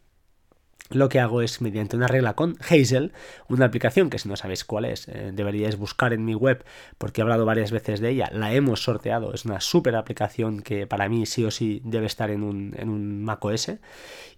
lo 0.90 1.08
que 1.08 1.20
hago 1.20 1.42
es 1.42 1.60
mediante 1.60 1.96
una 1.96 2.06
regla 2.06 2.34
con 2.34 2.56
Hazel, 2.60 3.12
una 3.48 3.66
aplicación 3.66 4.10
que 4.10 4.18
si 4.18 4.28
no 4.28 4.36
sabéis 4.36 4.64
cuál 4.64 4.84
es, 4.84 5.08
eh, 5.08 5.32
deberíais 5.32 5.76
buscar 5.76 6.12
en 6.12 6.24
mi 6.24 6.34
web 6.34 6.64
porque 6.98 7.20
he 7.20 7.22
hablado 7.22 7.44
varias 7.44 7.70
veces 7.70 8.00
de 8.00 8.10
ella, 8.10 8.30
la 8.32 8.52
hemos 8.52 8.82
sorteado, 8.82 9.34
es 9.34 9.44
una 9.44 9.60
súper 9.60 9.96
aplicación 9.96 10.60
que 10.60 10.86
para 10.86 11.08
mí 11.08 11.26
sí 11.26 11.44
o 11.44 11.50
sí 11.50 11.80
debe 11.84 12.06
estar 12.06 12.30
en 12.30 12.42
un, 12.42 12.74
en 12.76 12.88
un 12.88 13.24
Mac 13.24 13.44
OS 13.44 13.72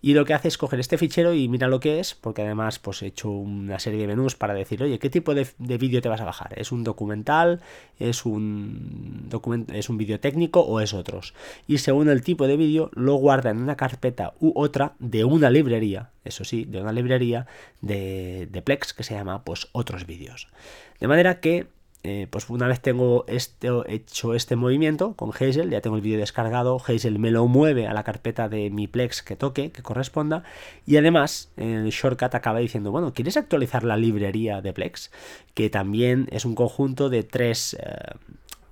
y 0.01 0.15
lo 0.15 0.25
que 0.25 0.35
hace 0.35 0.49
es 0.49 0.59
coger 0.59 0.79
este 0.81 0.97
fichero 0.97 1.35
y 1.35 1.49
mira 1.49 1.67
lo 1.67 1.81
que 1.81 1.99
es, 1.99 2.15
porque 2.15 2.43
además 2.43 2.79
pues 2.79 3.03
he 3.03 3.07
hecho 3.07 3.31
una 3.31 3.79
serie 3.79 4.01
de 4.01 4.07
menús 4.07 4.37
para 4.37 4.55
decir, 4.55 4.83
oye, 4.83 4.99
¿qué 4.99 5.11
tipo 5.11 5.35
de, 5.35 5.47
vídeo 5.59 6.01
te 6.01 6.09
vas 6.09 6.21
a 6.21 6.25
bajar? 6.25 6.59
¿Es 6.59 6.73
un 6.73 6.85
documental? 6.85 7.61
¿Es 7.99 8.25
un, 8.25 9.29
¿Es 9.73 9.89
un 9.89 9.99
vídeo 9.99 10.21
técnico 10.21 10.61
o 10.61 10.81
es 10.81 10.95
otros? 10.95 11.35
Y 11.67 11.79
según 11.79 12.09
el 12.09 12.23
tipo 12.23 12.47
de 12.47 12.57
vídeo 12.57 12.91
lo 12.95 13.15
guarda 13.15 13.51
en 13.51 13.59
una 13.59 13.77
carpeta 13.77 14.35
u 14.41 14.53
otra 14.55 14.95
de 14.99 15.25
una 15.25 15.51
librería 15.51 16.11
eso 16.29 16.45
sí, 16.45 16.65
de 16.65 16.81
una 16.81 16.93
librería 16.93 17.47
de, 17.81 18.63
Plex 18.65 18.93
que 18.93 19.03
se 19.03 19.15
llama 19.15 19.45
pues 19.45 19.69
otros 19.73 20.07
vídeos. 20.07 20.49
De 21.01 21.09
manera 21.09 21.41
que 21.41 21.67
eh, 22.05 22.29
pues 22.31 22.49
una 22.49 22.69
vez 22.69 22.81
tengo 22.81 23.25
este, 23.27 23.69
hecho 23.89 24.35
este 24.35 24.55
movimiento 24.55 25.15
con 25.15 25.31
Hazel, 25.31 25.71
ya 25.71 25.81
tengo 25.81 25.97
el 25.97 26.03
vídeo 26.03 26.19
descargado, 26.19 26.81
Hazel 26.87 27.19
me 27.19 27.33
lo 27.33 27.47
mueve 27.49 27.89
a 27.89 27.93
la 27.93 28.05
carpeta 28.05 28.49
de 28.49 28.71
mi 28.71 28.87
Plex 28.87 29.23
que 29.23 29.35
toque, 29.35 29.73
que 29.73 29.83
corresponda, 29.83 30.45
y 30.87 30.97
además 30.97 31.51
el 31.57 31.91
shortcut 31.91 32.35
acaba 32.35 32.61
diciendo, 32.61 32.93
bueno, 32.93 33.13
¿quieres 33.13 33.37
actualizar 33.37 33.83
la 33.83 33.97
librería 33.97 34.61
de 34.61 34.73
Plex? 34.73 35.11
Que 35.55 35.71
también 35.71 36.29
es 36.31 36.45
un 36.45 36.55
conjunto 36.55 37.09
de 37.09 37.25
tres... 37.25 37.75
Eh, 37.75 38.15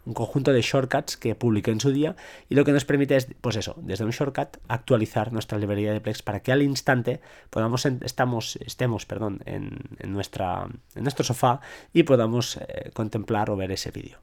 un 0.07 0.15
conjunto 0.15 0.53
de 0.53 0.63
shortcuts 0.63 1.17
que 1.17 1.35
publiqué 1.35 1.71
en 1.71 1.81
su 1.81 1.91
día 1.91 2.17
y 2.49 2.55
lo 2.55 2.65
que 2.65 2.73
nos 2.73 2.85
permite 2.85 3.17
es, 3.17 3.29
pues 3.41 3.57
eso, 3.57 3.75
desde 3.83 4.05
un 4.05 4.13
shortcut 4.13 4.57
actualizar 4.69 5.33
nuestra 5.33 5.59
librería 5.59 5.93
de 5.93 6.01
Plex 6.01 6.23
para 6.23 6.41
que 6.41 6.53
al 6.53 6.63
instante 6.63 7.21
podamos 7.51 7.85
estamos, 7.85 8.57
estemos 8.65 9.05
perdón, 9.05 9.41
en, 9.45 9.79
nuestra, 10.07 10.67
en 10.95 11.03
nuestro 11.03 11.25
sofá 11.25 11.61
y 11.93 12.05
podamos 12.05 12.57
eh, 12.57 12.91
contemplar 12.95 13.51
o 13.51 13.57
ver 13.57 13.73
ese 13.73 13.91
vídeo. 13.91 14.19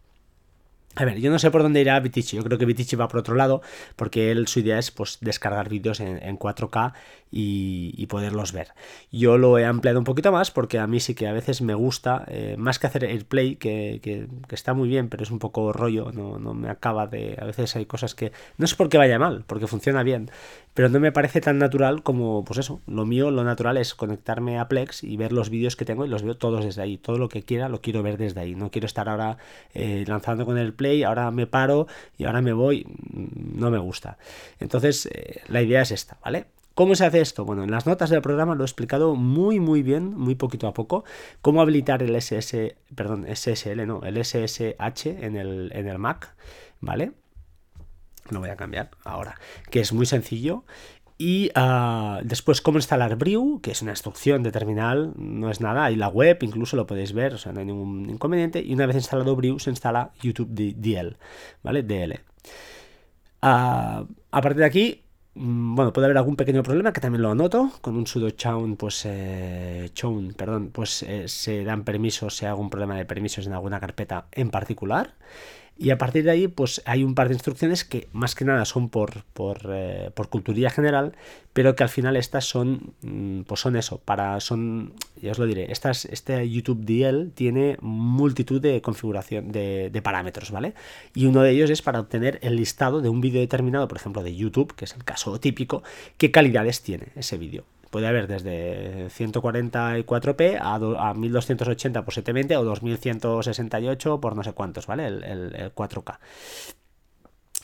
A 0.96 1.06
ver, 1.06 1.20
yo 1.20 1.32
no 1.32 1.40
sé 1.40 1.50
por 1.50 1.64
dónde 1.64 1.82
irá 1.82 2.00
Vitici. 2.00 2.38
Yo 2.38 2.44
creo 2.44 2.60
que 2.60 2.66
Vitici 2.66 2.96
va 2.96 3.08
por 3.08 3.20
otro 3.20 3.36
lado, 3.36 3.62
porque 3.96 4.32
él 4.32 4.48
su 4.48 4.60
idea 4.60 4.78
es 4.78 4.92
pues, 4.92 5.18
descargar 5.22 5.68
vídeos 5.68 6.00
en, 6.00 6.38
4K 6.38 6.94
y, 7.32 8.06
poderlos 8.08 8.52
ver. 8.52 8.70
Yo 9.12 9.40
lo 9.40 9.58
he 9.58 9.66
ampliado 9.66 9.98
un 9.98 10.06
poquito 10.06 10.32
más 10.32 10.52
porque 10.52 10.78
a 10.78 10.86
mí 10.86 11.00
sí 11.00 11.16
que 11.16 11.28
a 11.28 11.34
veces 11.34 11.62
me 11.62 11.74
gusta, 11.74 12.26
eh, 12.28 12.56
más 12.60 12.78
que 12.78 12.86
hacer 12.86 13.06
AirPlay, 13.06 13.56
que, 13.56 14.00
que, 14.04 14.28
está 14.54 14.76
muy 14.76 14.88
bien, 14.88 15.10
pero 15.10 15.24
es 15.24 15.32
un 15.32 15.40
poco 15.40 15.74
rollo, 15.74 16.12
no, 16.12 16.38
no 16.38 16.54
me 16.54 16.70
acaba 16.70 17.08
de... 17.08 17.38
A 17.42 17.46
veces 17.46 17.76
hay 17.76 17.88
cosas 17.88 18.14
que... 18.14 18.32
No 18.58 18.66
es 18.66 18.76
porque 18.76 19.00
vaya 19.00 19.18
mal, 19.18 19.46
porque 19.48 19.66
funciona 19.66 20.04
bien, 20.04 20.30
pero 20.74 20.90
no 20.90 21.00
me 21.00 21.12
parece 21.12 21.40
tan 21.40 21.60
natural 21.60 22.02
como, 22.02 22.44
pues 22.46 22.60
eso, 22.60 22.82
lo 22.88 23.06
mío, 23.06 23.30
lo 23.30 23.44
natural 23.44 23.78
es 23.78 23.94
conectarme 23.94 24.58
a 24.58 24.68
Plex 24.68 25.04
y 25.04 25.18
ver 25.18 25.32
los 25.32 25.50
vídeos 25.52 25.76
que 25.76 25.86
tengo 25.86 26.04
y 26.04 26.10
los 26.10 26.24
veo 26.24 26.36
todos 26.36 26.66
desde 26.66 26.82
ahí. 26.82 26.98
Todo 26.98 27.18
lo 27.20 27.30
que 27.30 27.44
quiera 27.44 27.70
lo 27.70 27.82
quiero 27.82 28.02
ver 28.02 28.18
desde 28.18 28.42
ahí. 28.42 28.56
No 28.56 28.72
quiero 28.72 28.88
estar 28.88 29.08
ahora 29.08 29.38
eh, 29.76 30.04
lanzando 30.08 30.46
con 30.46 30.58
el 30.58 30.74
Play, 30.74 30.83
ahora 31.04 31.32
me 31.32 31.48
paro 31.48 31.88
y 32.18 32.26
ahora 32.26 32.42
me 32.42 32.54
voy. 32.54 32.86
No 33.12 33.72
me 33.72 33.78
gusta. 33.78 34.18
Entonces, 34.60 35.08
eh, 35.08 35.42
la 35.48 35.62
idea 35.62 35.82
es 35.82 35.92
esta, 35.92 36.18
¿vale? 36.24 36.46
¿Cómo 36.76 36.96
se 36.96 37.06
hace 37.06 37.22
esto? 37.22 37.46
Bueno, 37.46 37.64
en 37.64 37.72
las 37.72 37.86
notas 37.86 38.10
del 38.10 38.22
programa 38.22 38.56
lo 38.56 38.64
he 38.64 38.66
explicado 38.66 39.16
muy 39.16 39.60
muy 39.60 39.84
bien, 39.84 40.16
muy 40.16 40.34
poquito 40.36 40.68
a 40.68 40.74
poco, 40.74 41.04
cómo 41.42 41.62
habilitar 41.62 42.02
el 42.02 42.16
SS, 42.16 42.76
perdón, 42.96 43.28
SSL, 43.28 43.86
no, 43.86 44.02
el 44.04 44.24
SSH 44.24 45.06
en 45.06 45.36
el, 45.36 45.72
en 45.74 45.88
el 45.88 46.00
Mac, 46.00 46.36
¿vale? 46.80 47.12
lo 48.30 48.40
voy 48.40 48.50
a 48.50 48.56
cambiar 48.56 48.92
ahora, 49.04 49.40
que 49.70 49.80
es 49.80 49.94
muy 49.94 50.06
sencillo. 50.06 50.64
Y 51.26 51.52
ah, 51.56 52.20
después 52.26 52.60
cómo 52.60 52.80
instalar 52.80 53.16
Brew, 53.16 53.62
que 53.62 53.72
es 53.72 53.82
una 53.82 53.92
instrucción 53.92 54.44
de 54.44 54.52
terminal, 54.52 55.14
no 55.16 55.50
es 55.50 55.62
nada, 55.62 55.86
hay 55.86 55.96
la 55.96 56.10
web, 56.10 56.38
incluso 56.42 56.76
lo 56.76 56.86
podéis 56.86 57.14
ver, 57.14 57.36
o 57.36 57.38
sea, 57.38 57.54
no 57.54 57.62
hay 57.62 57.66
ningún 57.66 58.10
inconveniente. 58.10 58.62
Y 58.62 58.74
una 58.74 58.88
vez 58.88 58.98
instalado 58.98 59.34
Brew 59.34 59.58
se 59.58 59.70
instala 59.70 60.12
YouTube 60.22 60.50
DL, 60.50 61.16
¿vale? 61.64 61.84
DL. 61.84 62.20
Ah, 63.42 64.04
a 64.32 64.42
partir 64.42 64.60
de 64.60 64.66
aquí, 64.66 65.02
mm, 65.36 65.76
bueno, 65.76 65.94
puede 65.94 66.08
haber 66.08 66.18
algún 66.18 66.36
pequeño 66.36 66.62
problema 66.62 66.92
que 66.92 67.00
también 67.00 67.22
lo 67.22 67.32
anoto. 67.32 67.72
Con 67.80 67.96
un 67.96 68.06
sudo 68.06 68.30
chown, 68.32 68.76
pues 68.76 69.04
eh, 69.06 69.92
chown, 69.94 70.34
perdón, 70.34 70.72
pues 70.74 71.04
eh, 71.04 71.30
se 71.30 71.64
dan 71.64 71.86
permisos, 71.86 72.36
si 72.36 72.44
hay 72.44 72.50
algún 72.50 72.70
problema 72.70 72.98
de 72.98 73.06
permisos 73.06 73.48
en 73.48 73.54
alguna 73.54 73.80
carpeta 73.80 74.28
en 74.34 74.50
particular. 74.50 75.14
Y 75.76 75.90
a 75.90 75.98
partir 75.98 76.24
de 76.24 76.32
ahí, 76.32 76.48
pues 76.48 76.84
hay 76.86 77.04
un 77.04 77.16
par 77.16 77.30
de 77.30 77.34
instrucciones 77.34 77.84
que 77.84 78.08
más 78.14 78.36
que 78.36 78.46
nada 78.46 78.64
son 78.64 78.90
por, 78.90 79.24
por, 79.34 79.58
eh, 79.70 80.12
cultura 80.30 80.70
general, 80.70 81.14
pero 81.52 81.76
que 81.76 81.84
al 81.84 81.90
final 81.90 82.16
estas 82.16 82.46
son, 82.46 82.94
mm, 83.02 83.42
pues 83.42 83.62
son 83.62 83.76
eso, 83.76 83.98
para, 83.98 84.40
son, 84.40 84.94
ya 85.20 85.32
os 85.32 85.40
lo 85.40 85.46
diré, 85.48 85.72
estas, 85.72 86.06
este 86.06 86.48
YouTube 86.48 86.86
DL 86.86 87.32
tiene 87.34 87.78
multitud 87.82 88.62
de 88.62 88.82
configuración 88.82 89.52
de, 89.52 89.90
de 89.92 90.02
parámetros, 90.02 90.52
¿vale? 90.52 90.76
Y 91.16 91.26
uno 91.26 91.42
de 91.42 91.52
ellos 91.52 91.70
es 91.72 91.82
para 91.82 92.00
obtener 92.00 92.40
el 92.44 92.56
listado 92.56 93.02
de 93.02 93.10
un 93.10 93.20
vídeo 93.20 93.42
determinado, 93.42 93.88
por 93.88 93.98
ejemplo, 93.98 94.24
de 94.24 94.36
YouTube, 94.36 94.76
que 94.76 94.86
es 94.86 94.94
el 94.94 95.04
caso 95.04 95.40
típico, 95.40 95.84
qué 96.18 96.30
calidades 96.32 96.82
tiene 96.82 97.08
ese 97.16 97.38
vídeo 97.38 97.66
puede 97.94 98.08
haber 98.08 98.26
desde 98.26 99.08
144p 99.10 100.58
a, 100.60 101.10
a 101.10 101.14
1280 101.14 102.04
por 102.04 102.12
720 102.12 102.58
o 102.58 102.64
2168 102.64 104.20
por 104.20 104.36
no 104.36 104.44
sé 104.44 104.54
cuántos, 104.54 104.88
¿vale? 104.88 105.06
El, 105.06 105.72
4K. 105.76 106.18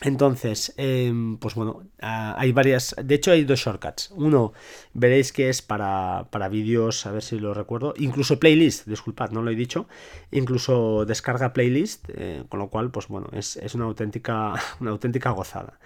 Entonces, 0.01 0.73
em, 0.77 1.37
pues 1.37 1.55
bueno, 1.55 1.83
hay 1.99 2.51
varias. 2.51 2.95
De 3.03 3.15
hecho, 3.15 3.31
hay 3.31 3.43
dos 3.43 3.59
shortcuts. 3.59 4.11
Uno, 4.15 4.53
veréis 4.93 5.33
que 5.33 5.49
es 5.49 5.61
para, 5.61 6.27
para 6.29 6.47
vídeos, 6.47 7.05
a 7.05 7.11
ver 7.11 7.23
si 7.23 7.39
lo 7.39 7.53
recuerdo. 7.53 7.93
Incluso 7.97 8.39
playlist, 8.39 8.87
disculpad, 8.87 9.31
no 9.31 9.41
lo 9.41 9.49
he 9.51 9.55
dicho. 9.55 9.87
Incluso 10.31 11.05
descarga 11.05 11.53
playlist, 11.53 12.05
eh, 12.13 12.43
con 12.47 12.59
lo 12.59 12.69
cual, 12.69 12.91
pues 12.91 13.07
bueno, 13.07 13.29
es, 13.33 13.57
una, 13.73 13.85
auténtica, 13.85 14.53
una 14.79 14.91
auténtica 14.91 15.31
gozada. 15.31 15.79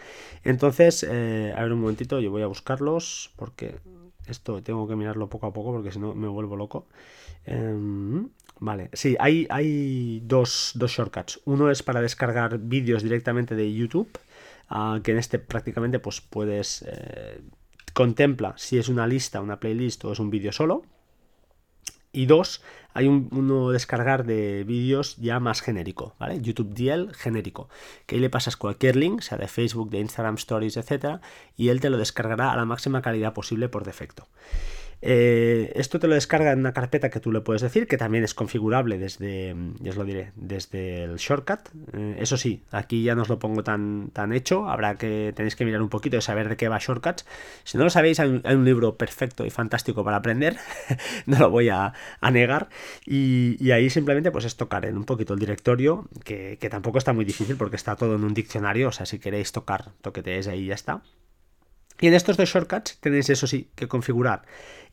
Entonces, 0.43 1.07
eh, 1.09 1.53
a 1.57 1.63
ver 1.63 1.71
un 1.71 1.79
momentito, 1.79 2.19
yo 2.19 2.29
voy 2.29 2.43
a 2.43 2.47
buscarlos 2.47 3.31
porque 3.37 3.79
esto 4.27 4.61
tengo 4.63 4.87
que 4.87 4.95
mirarlo 4.95 5.29
poco 5.29 5.47
a 5.47 5.53
poco 5.53 5.71
porque 5.71 5.91
si 5.91 5.99
no 5.99 6.13
me 6.13 6.27
vuelvo 6.27 6.55
loco. 6.55 6.87
Em, 7.45 8.29
vale, 8.59 8.89
sí, 8.93 9.15
hay, 9.19 9.47
hay 9.49 10.21
dos, 10.23 10.73
shortcuts. 10.75 11.41
Uno 11.45 11.69
es 11.69 11.83
para 11.83 12.01
descargar 12.01 12.57
vídeos 12.59 13.03
directamente 13.03 13.55
de 13.55 13.73
YouTube, 13.73 14.09
ah, 14.69 14.99
que 15.03 15.11
en 15.11 15.17
este 15.17 15.39
prácticamente 15.39 15.99
pues 15.99 16.21
puedes... 16.21 16.83
Eh, 16.87 17.41
contempla 17.93 18.55
si 18.57 18.79
es 18.79 18.89
una 18.89 19.05
lista, 19.05 19.39
una 19.39 19.59
playlist 19.59 20.03
o 20.05 20.11
es 20.11 20.19
un 20.19 20.29
vídeo 20.29 20.51
solo. 20.51 20.83
Y 22.13 22.27
dos, 22.27 22.61
hay 22.93 23.07
un, 23.07 23.27
uno 23.31 23.71
descargar 23.71 24.23
de 24.23 24.63
vídeos 24.63 25.17
ya 25.17 25.39
más 25.39 25.61
genérico, 25.61 26.13
¿vale? 26.19 26.39
YouTube 26.41 26.73
DL 26.73 27.11
genérico, 27.13 27.67
que 28.05 28.15
ahí 28.15 28.21
le 28.21 28.29
pasas 28.29 28.55
cualquier 28.55 28.95
link, 28.95 29.21
sea 29.21 29.37
de 29.37 29.47
Facebook, 29.47 29.89
de 29.89 29.99
Instagram 29.99 30.35
Stories, 30.35 30.77
etcétera, 30.77 31.21
y 31.57 31.69
él 31.69 31.81
te 31.81 31.89
lo 31.89 31.97
descargará 31.97 32.51
a 32.51 32.55
la 32.55 32.65
máxima 32.65 33.01
calidad 33.01 33.33
posible 33.33 33.67
por 33.67 33.83
defecto. 33.83 34.27
Eh, 35.05 35.73
esto 35.75 35.99
te 35.99 36.07
lo 36.07 36.15
descarga 36.15 36.53
en 36.53 36.59
una 36.59 36.71
carpeta 36.71 37.09
que 37.09 37.19
tú 37.19 37.33
le 37.33 37.41
puedes 37.41 37.61
decir, 37.61 37.87
que 37.87 37.97
también 37.97 38.23
es 38.23 38.33
configurable 38.33 38.97
desde, 38.97 39.53
ya 39.81 39.91
os 39.91 39.97
lo 39.97 40.05
diré, 40.05 40.31
desde 40.37 41.03
el 41.03 41.17
shortcut. 41.17 41.59
Eh, 41.91 42.15
eso 42.19 42.37
sí, 42.37 42.63
aquí 42.71 43.03
ya 43.03 43.13
no 43.13 43.23
os 43.23 43.27
lo 43.27 43.37
pongo 43.37 43.65
tan, 43.65 44.11
tan 44.13 44.31
hecho, 44.31 44.69
habrá 44.69 44.95
que, 44.95 45.33
tenéis 45.35 45.57
que 45.57 45.65
mirar 45.65 45.81
un 45.81 45.89
poquito 45.89 46.15
y 46.15 46.21
saber 46.21 46.47
de 46.47 46.55
qué 46.55 46.69
va 46.69 46.77
shortcuts. 46.79 47.25
Si 47.65 47.77
no 47.77 47.83
lo 47.83 47.89
sabéis, 47.89 48.21
hay 48.21 48.41
un, 48.45 48.63
libro 48.63 48.97
perfecto 48.97 49.45
y 49.45 49.49
fantástico 49.49 50.05
para 50.05 50.15
aprender, 50.15 50.55
no 51.25 51.37
lo 51.37 51.49
voy 51.49 51.67
a, 51.67 51.91
negar. 52.31 52.69
Y, 53.05 53.71
ahí 53.71 53.89
simplemente 53.89 54.31
pues 54.31 54.45
es 54.45 54.55
tocar 54.55 54.85
en 54.85 54.95
un 54.95 55.03
poquito 55.03 55.33
el 55.33 55.39
directorio, 55.39 56.07
que, 56.23 56.57
que 56.61 56.69
tampoco 56.69 56.97
está 56.97 57.11
muy 57.11 57.25
difícil 57.25 57.57
porque 57.57 57.75
está 57.75 57.97
todo 57.97 58.15
en 58.15 58.23
un 58.23 58.33
diccionario, 58.33 58.87
o 58.87 58.91
sea, 58.93 59.05
si 59.05 59.19
queréis 59.19 59.51
tocar, 59.51 59.91
toqueteéis 60.01 60.47
ahí 60.47 60.61
y 60.61 60.67
ya 60.67 60.75
está. 60.75 61.01
Y 62.03 62.07
en 62.07 62.15
estos 62.15 62.35
dos 62.35 62.49
shortcuts 62.49 62.97
tenéis 62.99 63.29
eso 63.29 63.47
sí 63.47 63.69
que 63.75 63.87
configurar 63.87 64.41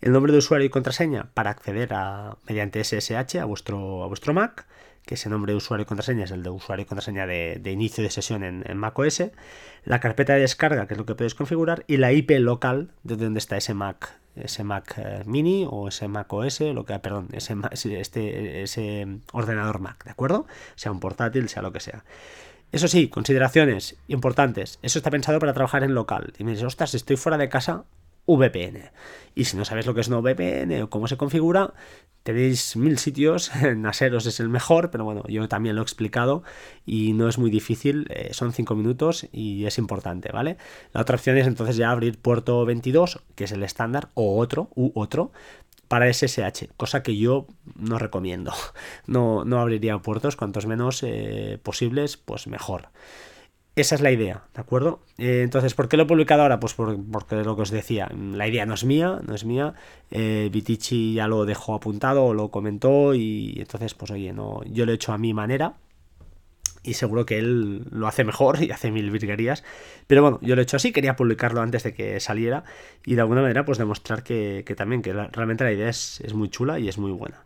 el 0.01 0.13
nombre 0.13 0.31
de 0.31 0.39
usuario 0.39 0.67
y 0.67 0.71
contraseña 0.71 1.29
para 1.35 1.51
acceder 1.51 1.93
a 1.93 2.37
mediante 2.47 2.85
SSH 2.85 3.41
a 3.41 3.47
vuestro, 3.47 4.05
a 4.05 4.07
vuestro 4.07 4.33
Mac, 4.33 4.69
que 5.05 5.15
ese 5.15 5.29
nombre 5.29 5.53
de 5.53 5.57
usuario 5.57 5.83
y 5.83 5.87
contraseña 5.87 6.23
es 6.23 6.31
el 6.31 6.45
de 6.45 6.51
usuario 6.51 6.85
y 6.85 6.87
contraseña 6.87 7.27
de, 7.27 7.61
inicio 7.65 8.05
de 8.05 8.11
sesión 8.11 8.45
en, 8.45 8.63
en 8.65 8.77
macOS, 8.77 9.25
la 9.85 9.99
carpeta 9.99 10.35
de 10.35 10.43
descarga, 10.43 10.87
que 10.87 10.95
es 10.95 10.99
lo 10.99 11.05
que 11.05 11.17
puedes 11.17 11.35
configurar, 11.35 11.83
y 11.89 11.97
la 11.97 12.13
IP 12.13 12.31
local 12.39 12.93
de 13.03 13.17
donde 13.17 13.41
está 13.41 13.57
ese 13.57 13.75
Mac, 13.75 14.15
ese 14.37 14.63
Mac 14.63 14.95
eh, 14.97 15.25
Mini 15.27 15.67
o 15.69 15.89
ese 15.89 16.07
Mac 16.07 16.33
OS, 16.33 16.61
lo 16.61 16.85
que, 16.85 16.97
perdón, 17.01 17.27
ese, 17.33 17.57
este, 17.99 18.63
ese 18.63 19.19
ordenador 19.33 19.81
Mac, 19.81 20.05
¿de 20.05 20.13
acuerdo? 20.13 20.47
Sea 20.77 20.93
un 20.93 21.01
portátil, 21.01 21.49
sea 21.49 21.63
lo 21.63 21.73
que 21.73 21.81
sea. 21.81 22.05
Eso 22.73 22.89
sí, 22.89 23.09
consideraciones 23.09 23.97
importantes. 24.09 24.79
Eso 24.83 24.99
está 24.99 25.11
pensado 25.11 25.39
para 25.39 25.53
trabajar 25.53 25.83
en 25.83 25.95
local. 25.95 26.33
Y 26.39 26.45
me 26.45 26.53
dices, 26.53 26.67
ostras, 26.67 26.95
estoy 26.95 27.17
fuera 27.17 27.37
de 27.37 27.49
casa, 27.49 27.85
VPN. 28.27 28.91
Y 29.35 29.45
si 29.45 29.57
no 29.57 29.65
sabes 29.65 29.87
lo 29.87 29.95
que 29.95 30.01
es 30.01 30.09
una 30.09 30.19
VPN 30.19 30.83
o 30.83 30.91
cómo 30.91 31.09
se 31.09 31.17
configura, 31.17 31.73
tenéis 32.23 32.77
mil 32.77 32.99
sitios. 32.99 33.51
Naseros 33.77 34.27
es 34.27 34.41
el 34.41 34.49
mejor, 34.49 34.91
pero 34.91 35.05
bueno, 35.05 35.25
yo 35.29 35.49
también 35.49 35.77
lo 35.77 35.83
he 35.83 35.85
explicado 35.85 36.43
y 36.87 37.13
no 37.13 37.29
es 37.29 37.39
muy 37.39 37.51
difícil. 37.51 38.07
Eh, 38.11 38.31
son 38.33 38.53
cinco 38.53 38.75
minutos 38.75 39.27
y 39.33 39.65
es 39.67 39.79
importante, 39.79 40.31
¿vale? 40.33 40.57
La 40.93 41.01
otra 41.01 41.17
opción 41.17 41.37
es 41.39 41.47
entonces 41.47 41.77
ya 41.77 41.91
abrir 41.91 42.19
puerto 42.19 42.65
22, 42.65 43.21
que 43.35 43.45
es 43.45 43.53
el 43.53 43.63
estándar, 43.63 44.09
o 44.15 44.39
otro, 44.39 44.71
u 44.75 44.93
otro, 44.95 45.33
para 45.91 46.07
SSH, 46.07 46.69
cosa 46.77 47.03
que 47.03 47.17
yo 47.17 47.49
no 47.75 47.99
recomiendo. 47.99 48.53
No, 49.09 49.45
no 49.45 49.59
abriría 49.59 49.99
puertos, 49.99 50.37
cuantos 50.37 50.67
menos 50.67 51.03
eh, 51.03 51.59
posibles, 51.65 52.17
pues 52.17 52.47
mejor. 52.47 52.91
Esa 53.75 53.97
es 53.97 54.01
la 54.01 54.13
idea, 54.13 54.45
¿de 54.55 54.61
acuerdo? 54.61 55.01
Eh, 55.19 55.41
entonces, 55.43 55.75
¿por 55.75 55.89
qué 55.89 55.97
lo 55.97 56.05
he 56.05 56.07
publicado 56.07 56.43
ahora? 56.43 56.61
Pues 56.61 56.75
porque 56.75 57.37
lo 57.43 57.57
que 57.57 57.63
os 57.63 57.71
decía, 57.71 58.09
la 58.15 58.47
idea 58.47 58.67
no 58.67 58.75
es 58.75 58.85
mía, 58.85 59.21
no 59.27 59.35
es 59.35 59.45
mía. 59.45 59.75
Eh, 60.13 60.49
Vitici 60.53 61.15
ya 61.15 61.27
lo 61.27 61.45
dejó 61.45 61.75
apuntado, 61.75 62.35
lo 62.35 62.53
comentó 62.53 63.13
y 63.15 63.57
entonces, 63.59 63.95
pues 63.95 64.13
oye, 64.13 64.33
no, 64.33 64.63
yo 64.67 64.87
lo 64.87 64.93
he 64.93 64.95
hecho 64.95 65.13
a 65.13 65.19
mi 65.19 65.35
manera 65.35 65.75
y 66.83 66.95
seguro 66.95 67.27
que 67.27 67.39
él 67.39 67.85
lo 67.91 68.07
hace 68.07 68.25
mejor 68.25 68.63
y 68.63 68.71
hace 68.71 68.91
mil 68.91 69.11
virguerías. 69.11 69.65
Pero 70.07 70.23
bueno, 70.23 70.39
yo 70.43 70.55
lo 70.55 70.63
he 70.63 70.65
hecho 70.65 70.77
así, 70.77 70.93
quería 70.93 71.17
publicarlo 71.17 71.61
antes 71.61 71.83
de 71.83 71.95
que 71.95 72.21
saliera 72.21 72.65
y 73.05 73.15
de 73.15 73.21
alguna 73.21 73.43
manera 73.43 73.65
pues 73.65 73.79
demostrar 73.79 74.23
que, 74.23 74.65
también, 74.77 75.03
que 75.03 75.13
realmente 75.13 75.65
la 75.65 75.73
idea 75.73 75.89
es, 75.89 76.21
es 76.23 76.35
muy 76.35 76.49
chula 76.49 76.79
y 76.79 76.89
es 76.89 76.99
muy 76.99 77.13
buena. 77.13 77.45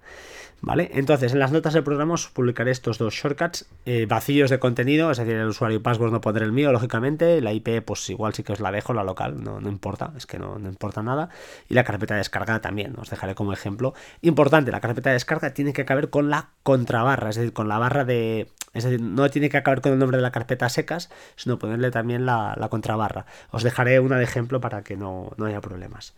¿Vale? 0.67 0.91
Entonces, 0.95 1.35
en 1.35 1.41
las 1.41 1.53
notas 1.53 1.75
del 1.75 1.85
programa 1.85 2.15
os 2.15 2.29
publicaré 2.29 2.71
estos 2.71 2.97
dos 2.97 3.13
shortcuts 3.13 3.67
eh, 3.85 4.07
vacíos 4.09 4.49
de 4.49 4.59
contenido, 4.59 5.11
es 5.11 5.19
decir, 5.19 5.35
el 5.35 5.49
usuario 5.49 5.77
y 5.77 5.81
password 5.81 6.11
no 6.11 6.23
pondré 6.23 6.47
el 6.47 6.53
mío, 6.53 6.73
lógicamente, 6.73 7.43
la 7.43 7.53
IP 7.53 7.83
pues 7.85 8.09
igual 8.09 8.33
sí 8.33 8.45
que 8.45 8.55
os 8.55 8.61
la 8.61 8.73
dejo, 8.73 8.95
la 8.95 9.05
local, 9.05 9.45
no, 9.45 9.61
no 9.61 9.69
importa, 9.69 10.15
es 10.17 10.25
que 10.25 10.39
no, 10.39 10.59
importa 10.59 11.03
nada, 11.03 11.29
y 11.69 11.75
la 11.75 11.85
carpeta 11.85 12.15
de 12.15 12.19
descarga 12.19 12.63
también, 12.63 12.95
os 12.99 13.11
dejaré 13.11 13.35
como 13.35 13.53
ejemplo. 13.53 13.93
Importante, 14.23 14.71
la 14.71 14.81
carpeta 14.81 15.11
de 15.11 15.15
descarga 15.15 15.53
tiene 15.53 15.75
que 15.75 15.85
caber 15.85 16.09
con 16.09 16.31
la 16.31 16.49
contrabarra, 16.63 17.29
es 17.29 17.37
decir, 17.37 17.53
con 17.53 17.69
la 17.69 17.79
barra 17.79 18.07
de... 18.07 18.49
Es 18.73 18.85
decir, 18.85 19.03
no 19.03 19.29
tiene 19.31 19.51
que 19.51 19.59
acabar 19.59 19.83
con 19.83 19.93
el 19.93 19.99
nombre 19.99 20.17
de 20.17 20.23
la 20.23 20.33
carpeta 20.33 20.69
secas, 20.71 21.11
sino 21.37 21.59
ponerle 21.59 21.91
también 21.91 22.27
la, 22.27 22.57
la 22.59 22.71
contrabarra. 22.71 23.27
Os 23.53 23.63
dejaré 23.63 24.01
una 24.01 24.17
de 24.17 24.25
ejemplo 24.25 24.61
para 24.61 24.83
que 24.83 24.97
no, 24.97 25.31
no 25.37 25.45
haya 25.45 25.61
problemas. 25.61 26.15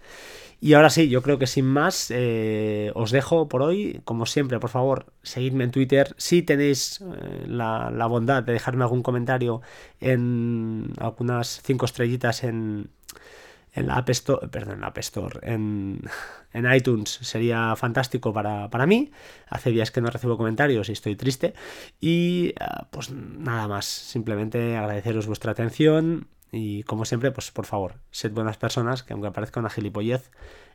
Y 0.61 0.73
ahora 0.73 0.91
sí, 0.91 1.09
yo 1.09 1.23
creo 1.23 1.39
que 1.39 1.47
sin 1.47 1.67
más, 1.67 2.11
eh, 2.11 2.91
os 2.95 3.11
dejo 3.11 3.49
por 3.49 3.63
hoy. 3.63 4.01
Como 4.05 4.27
siempre, 4.27 4.59
por 4.59 4.71
favor, 4.71 5.13
seguidme 5.23 5.65
en 5.65 5.71
Twitter. 5.71 6.15
Si 6.17 6.43
tenéis 6.43 7.01
eh, 7.01 7.45
la, 7.47 8.07
bondad 8.09 8.43
de 8.43 8.55
dejarme 8.55 8.85
algún 8.85 9.03
comentario 9.03 9.61
en 10.01 10.93
algunas 10.99 11.61
cinco 11.63 11.85
estrellitas 11.85 12.43
en, 12.43 12.89
en 13.75 13.87
la 13.87 13.97
App 13.97 14.09
Store, 14.11 14.49
perdón, 14.49 14.77
en 14.77 14.81
la 14.81 14.87
App 14.89 14.99
Store, 14.99 15.41
en, 15.43 16.01
en 16.55 16.73
iTunes 16.73 17.19
sería 17.21 17.77
fantástico 17.77 18.33
para, 18.33 18.71
para, 18.71 18.87
mí. 18.87 19.11
Hace 19.49 19.71
días 19.71 19.91
que 19.91 20.01
no 20.01 20.09
recibo 20.09 20.39
comentarios 20.39 20.89
y 20.89 20.93
estoy 20.93 21.17
triste. 21.17 21.53
Y 22.01 22.55
ah, 22.61 22.89
pues 22.91 23.11
nada 23.11 23.69
más, 23.69 23.85
simplemente 23.85 24.77
agradeceros 24.77 25.27
vuestra 25.27 25.53
atención 25.53 26.29
y 26.57 26.83
como 26.85 27.05
siempre, 27.05 27.31
pues 27.33 27.51
por 27.51 27.67
favor, 27.67 27.97
sed 28.11 28.33
buenas 28.33 28.57
personas, 28.57 29.03
que 29.03 29.13
aunque 29.13 29.31
parezca 29.31 29.61
una 29.61 29.69
gilipollez, 29.69 30.31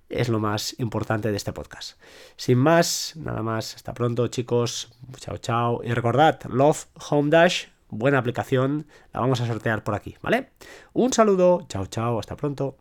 es 0.09 0.29
lo 0.29 0.39
más 0.39 0.79
importante 0.79 1.31
de 1.31 1.37
este 1.37 1.53
podcast. 1.53 1.99
Sin 2.35 2.59
más, 2.59 3.13
nada 3.15 3.41
más, 3.41 3.75
hasta 3.75 3.93
pronto 3.93 4.27
chicos, 4.27 4.93
chao 5.17 5.37
chao. 5.37 5.81
Y 5.83 5.93
recordad, 5.93 6.39
Love 6.49 6.85
Home 7.09 7.29
Dash, 7.31 7.65
buena 7.89 8.19
aplicación, 8.19 8.85
la 9.11 9.21
vamos 9.21 9.41
a 9.41 9.47
sortear 9.47 9.83
por 9.83 9.95
aquí, 9.95 10.15
¿vale? 10.21 10.51
Un 10.93 11.13
saludo, 11.13 11.65
chao 11.67 11.87
chao, 11.87 12.19
hasta 12.19 12.35
pronto. 12.35 12.80